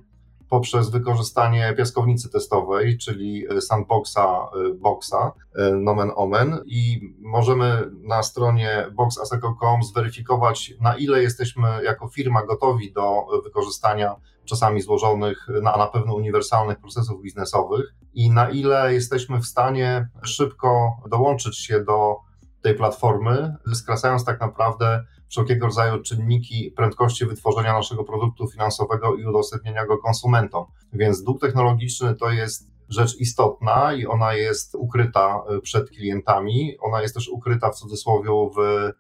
poprzez 0.52 0.90
wykorzystanie 0.90 1.74
piaskownicy 1.78 2.30
testowej, 2.30 2.98
czyli 2.98 3.46
sandboxa, 3.62 4.50
boxa, 4.80 5.32
nomen 5.80 6.12
omen. 6.16 6.60
I 6.66 7.00
możemy 7.20 7.92
na 8.04 8.24
stronie 8.24 8.86
boxaseco.com 8.94 9.84
zweryfikować 9.84 10.74
na 10.82 10.98
ile 10.98 11.24
jesteśmy 11.24 11.84
jako 11.84 12.08
firma 12.08 12.46
gotowi 12.46 12.94
do 12.94 13.26
wykorzystania 13.44 14.16
czasami 14.46 14.82
złożonych, 14.82 15.48
a 15.74 15.78
na 15.78 15.88
pewno 15.88 16.16
uniwersalnych 16.16 16.80
procesów 16.80 17.22
biznesowych 17.22 17.94
i 18.14 18.32
na 18.32 18.50
ile 18.50 18.94
jesteśmy 18.94 19.40
w 19.40 19.46
stanie 19.46 20.10
szybko 20.24 20.92
dołączyć 21.10 21.58
się 21.58 21.84
do 21.84 22.18
tej 22.62 22.76
platformy, 22.76 23.56
skracając 23.74 24.26
tak 24.26 24.42
naprawdę 24.42 25.04
wszelkiego 25.32 25.66
rodzaju 25.66 26.02
czynniki 26.02 26.74
prędkości 26.76 27.26
wytworzenia 27.26 27.74
naszego 27.74 28.04
produktu 28.04 28.48
finansowego 28.48 29.16
i 29.16 29.26
udostępnienia 29.26 29.86
go 29.86 29.98
konsumentom. 29.98 30.66
Więc 30.94 31.24
dług 31.24 31.42
technologiczny 31.42 32.16
to 32.16 32.32
jest 32.32 32.72
rzecz 32.90 33.20
istotna 33.20 33.94
i 33.94 34.06
ona 34.06 34.34
jest 34.34 34.76
ukryta 34.76 35.44
przed 35.64 35.90
klientami. 35.90 36.78
Ona 36.80 37.02
jest 37.02 37.16
też 37.16 37.30
ukryta 37.30 37.72
w 37.72 37.76
cudzysłowie 37.76 38.30
w 38.58 38.92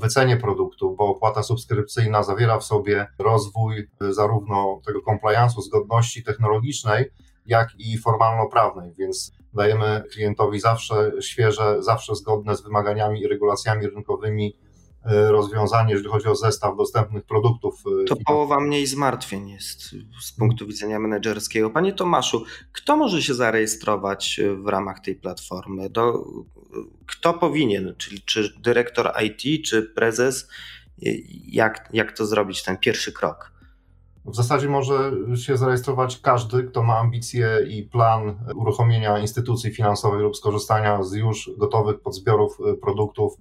wycenie 0.00 0.36
produktu, 0.36 0.96
bo 0.96 1.04
opłata 1.04 1.42
subskrypcyjna 1.42 2.22
zawiera 2.22 2.58
w 2.58 2.64
sobie 2.64 3.06
rozwój 3.18 3.88
zarówno 4.10 4.80
tego 4.86 5.00
compliance'u, 5.00 5.60
zgodności 5.60 6.24
technologicznej, 6.24 7.04
jak 7.46 7.68
i 7.78 7.98
formalno-prawnej, 7.98 8.92
więc 8.98 9.32
dajemy 9.54 10.04
klientowi 10.12 10.60
zawsze 10.60 11.12
świeże, 11.20 11.82
zawsze 11.82 12.14
zgodne 12.14 12.56
z 12.56 12.62
wymaganiami 12.62 13.20
i 13.20 13.28
regulacjami 13.28 13.86
rynkowymi 13.86 14.54
e, 14.54 14.65
rozwiązanie, 15.06 15.92
jeżeli 15.92 16.08
chodzi 16.10 16.28
o 16.28 16.34
zestaw 16.34 16.76
dostępnych 16.76 17.24
produktów. 17.24 17.74
E, 18.02 18.04
to 18.04 18.16
połowa 18.26 18.60
mniej 18.60 18.86
zmartwień 18.86 19.48
jest 19.48 19.82
z 20.20 20.32
punktu 20.32 20.66
widzenia 20.66 20.98
menedżerskiego. 20.98 21.70
Panie 21.70 21.92
Tomaszu, 21.92 22.44
kto 22.72 22.96
może 22.96 23.22
się 23.22 23.34
zarejestrować 23.34 24.40
w 24.56 24.66
ramach 24.66 25.00
tej 25.00 25.14
platformy? 25.14 25.90
Do, 25.90 26.24
kto 27.06 27.34
powinien, 27.34 27.94
czyli 27.98 28.22
czy 28.22 28.60
dyrektor 28.60 29.12
IT, 29.24 29.66
czy 29.66 29.82
prezes? 29.82 30.48
Jak, 31.46 31.88
jak 31.92 32.16
to 32.16 32.26
zrobić, 32.26 32.62
ten 32.62 32.76
pierwszy 32.76 33.12
krok? 33.12 33.56
W 34.24 34.36
zasadzie 34.36 34.68
może 34.68 35.12
się 35.36 35.56
zarejestrować 35.56 36.20
każdy, 36.20 36.62
kto 36.64 36.82
ma 36.82 36.98
ambicje 36.98 37.58
i 37.68 37.82
plan 37.82 38.38
uruchomienia 38.54 39.18
instytucji 39.18 39.74
finansowej 39.74 40.20
lub 40.20 40.36
skorzystania 40.36 41.02
z 41.02 41.12
już 41.12 41.50
gotowych 41.58 42.00
podzbiorów 42.00 42.58
produktów, 42.82 43.34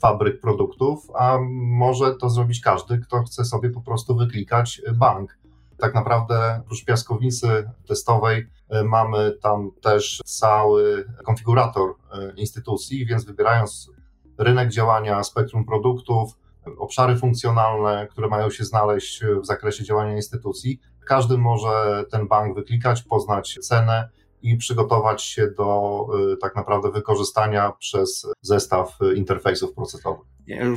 fabryk 0.00 0.40
produktów, 0.40 1.10
a 1.14 1.38
może 1.52 2.14
to 2.16 2.30
zrobić 2.30 2.60
każdy, 2.60 2.98
kto 2.98 3.22
chce 3.22 3.44
sobie 3.44 3.70
po 3.70 3.80
prostu 3.80 4.16
wyklikać 4.16 4.82
bank. 4.94 5.38
Tak 5.78 5.94
naprawdę 5.94 6.60
oprócz 6.60 6.84
piaskownicy 6.84 7.70
testowej 7.88 8.46
y, 8.74 8.84
mamy 8.84 9.32
tam 9.42 9.70
też 9.82 10.20
cały 10.24 11.04
konfigurator 11.24 11.90
y, 11.90 11.94
instytucji, 12.36 13.06
więc 13.06 13.24
wybierając 13.24 13.90
rynek 14.38 14.70
działania, 14.70 15.22
spektrum 15.22 15.64
produktów, 15.64 16.38
obszary 16.78 17.16
funkcjonalne, 17.16 18.08
które 18.10 18.28
mają 18.28 18.50
się 18.50 18.64
znaleźć 18.64 19.24
w 19.42 19.46
zakresie 19.46 19.84
działania 19.84 20.16
instytucji. 20.16 20.80
Każdy 21.06 21.38
może 21.38 22.04
ten 22.10 22.28
bank 22.28 22.54
wyklikać, 22.54 23.02
poznać 23.02 23.58
cenę 23.62 24.08
i 24.42 24.56
przygotować 24.56 25.22
się 25.22 25.50
do 25.58 26.06
y, 26.32 26.36
tak 26.36 26.56
naprawdę 26.56 26.90
wykorzystania 26.90 27.72
przez 27.78 28.26
zestaw 28.40 28.98
interfejsów 29.16 29.74
procesowych. 29.74 30.26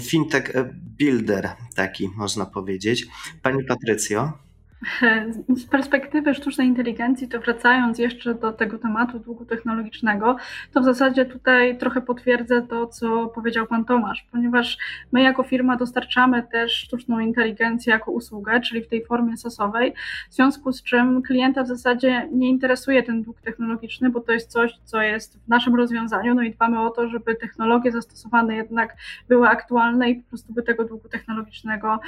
Fintech 0.02 0.54
builder, 0.98 1.50
taki 1.76 2.10
można 2.16 2.46
powiedzieć. 2.46 3.06
Pani 3.42 3.64
Patrycjo. 3.64 4.34
Z 5.56 5.66
perspektywy 5.66 6.34
sztucznej 6.34 6.68
inteligencji, 6.68 7.28
to 7.28 7.40
wracając 7.40 8.00
jeszcze 8.00 8.36
do 8.36 8.54
tego 8.54 8.78
tematu 8.78 9.20
długu 9.20 9.46
technologicznego, 9.46 10.36
to 10.74 10.82
w 10.82 10.84
zasadzie 10.84 11.26
tutaj 11.26 11.78
trochę 11.78 12.02
potwierdzę 12.02 12.62
to, 12.62 12.88
co 12.88 13.28
powiedział 13.28 13.68
Pan 13.68 13.86
Tomasz, 13.86 14.28
ponieważ 14.32 14.78
my 15.12 15.22
jako 15.22 15.44
firma 15.44 15.78
dostarczamy 15.78 16.44
też 16.52 16.74
sztuczną 16.74 17.20
inteligencję 17.20 17.94
jako 17.94 18.12
usługę, 18.12 18.62
czyli 18.62 18.84
w 18.84 18.88
tej 18.88 19.06
formie 19.06 19.38
sasowej, 19.38 19.94
w 20.30 20.34
związku 20.34 20.72
z 20.72 20.84
czym 20.84 21.22
klienta 21.22 21.64
w 21.64 21.68
zasadzie 21.68 22.30
nie 22.32 22.50
interesuje 22.50 23.04
ten 23.04 23.24
dług 23.24 23.42
technologiczny, 23.42 24.10
bo 24.10 24.22
to 24.22 24.32
jest 24.32 24.52
coś, 24.52 24.74
co 24.84 25.02
jest 25.02 25.40
w 25.46 25.48
naszym 25.48 25.76
rozwiązaniu, 25.76 26.36
no 26.36 26.42
i 26.42 26.52
dbamy 26.52 26.82
o 26.82 26.90
to, 26.90 27.08
żeby 27.08 27.36
technologie 27.36 27.92
zastosowane 27.92 28.56
jednak 28.56 28.96
były 29.28 29.48
aktualne 29.48 30.10
i 30.10 30.16
po 30.16 30.30
prostu 30.30 30.54
by 30.54 30.64
tego 30.64 30.84
długu 30.84 31.10
technologicznego 31.10 32.00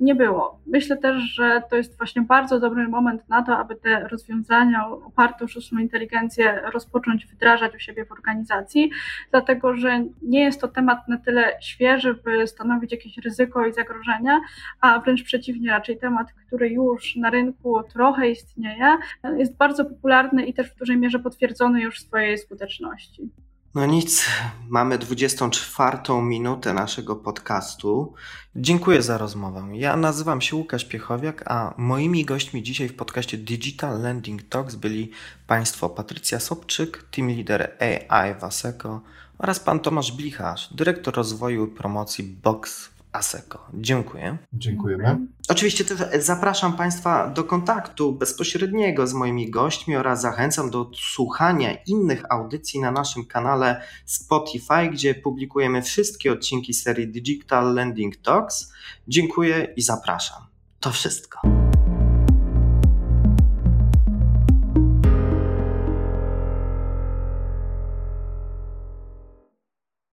nie 0.00 0.14
było. 0.14 0.60
Myślę 0.66 0.96
też, 0.96 1.22
że 1.22 1.62
to 1.70 1.76
jest 1.76 1.98
właśnie 1.98 2.22
bardzo 2.22 2.60
dobry 2.60 2.88
moment 2.88 3.28
na 3.28 3.42
to, 3.42 3.58
aby 3.58 3.76
te 3.76 4.08
rozwiązania 4.08 4.88
oparte 4.88 5.44
o 5.44 5.48
sztuczną 5.48 5.78
inteligencję 5.78 6.60
rozpocząć 6.72 7.26
wdrażać 7.26 7.74
u 7.74 7.78
siebie 7.78 8.04
w 8.04 8.12
organizacji, 8.12 8.90
dlatego 9.30 9.76
że 9.76 10.04
nie 10.22 10.44
jest 10.44 10.60
to 10.60 10.68
temat 10.68 11.08
na 11.08 11.18
tyle 11.18 11.56
świeży, 11.60 12.14
by 12.14 12.46
stanowić 12.46 12.92
jakieś 12.92 13.18
ryzyko 13.18 13.66
i 13.66 13.72
zagrożenia, 13.72 14.40
a 14.80 15.00
wręcz 15.00 15.22
przeciwnie, 15.22 15.70
raczej 15.70 15.98
temat, 15.98 16.32
który 16.46 16.68
już 16.68 17.16
na 17.16 17.30
rynku 17.30 17.82
trochę 17.82 18.30
istnieje, 18.30 18.96
jest 19.36 19.56
bardzo 19.56 19.84
popularny 19.84 20.46
i 20.46 20.54
też 20.54 20.70
w 20.70 20.78
dużej 20.78 20.96
mierze 20.96 21.18
potwierdzony 21.18 21.80
już 21.80 22.00
swojej 22.00 22.38
skuteczności. 22.38 23.30
No 23.74 23.86
nic, 23.86 24.24
mamy 24.68 24.98
24 24.98 25.98
minutę 26.22 26.74
naszego 26.74 27.16
podcastu. 27.16 28.14
Dziękuję 28.56 29.02
za 29.02 29.18
rozmowę. 29.18 29.68
Ja 29.72 29.96
nazywam 29.96 30.40
się 30.40 30.56
Łukasz 30.56 30.84
Piechowiak, 30.84 31.42
a 31.46 31.74
moimi 31.76 32.24
gośćmi 32.24 32.62
dzisiaj 32.62 32.88
w 32.88 32.96
podcaście 32.96 33.38
Digital 33.38 34.02
Landing 34.02 34.42
Talks 34.42 34.74
byli 34.74 35.10
Państwo 35.46 35.88
Patrycja 35.88 36.40
Sobczyk, 36.40 37.04
team 37.10 37.28
leader 37.28 37.76
AI 37.80 38.34
w 38.34 38.44
ASECO 38.44 39.00
oraz 39.38 39.60
Pan 39.60 39.80
Tomasz 39.80 40.12
Blicharz, 40.12 40.74
dyrektor 40.74 41.14
rozwoju 41.14 41.66
i 41.66 41.70
promocji 41.70 42.24
Box 42.24 42.89
ASECO. 43.12 43.66
Dziękuję. 43.74 44.38
Dziękujemy. 44.52 45.18
Oczywiście 45.48 45.84
też 45.84 46.24
zapraszam 46.24 46.72
Państwa 46.72 47.28
do 47.28 47.44
kontaktu 47.44 48.12
bezpośredniego 48.12 49.06
z 49.06 49.14
moimi 49.14 49.50
gośćmi 49.50 49.96
oraz 49.96 50.20
zachęcam 50.20 50.70
do 50.70 50.90
słuchania 50.94 51.74
innych 51.86 52.32
audycji 52.32 52.80
na 52.80 52.90
naszym 52.90 53.24
kanale 53.24 53.82
Spotify, 54.04 54.88
gdzie 54.92 55.14
publikujemy 55.14 55.82
wszystkie 55.82 56.32
odcinki 56.32 56.74
serii 56.74 57.08
Digital 57.08 57.74
Landing 57.74 58.16
Talks. 58.16 58.72
Dziękuję 59.08 59.72
i 59.76 59.82
zapraszam. 59.82 60.42
To 60.80 60.90
wszystko. 60.90 61.59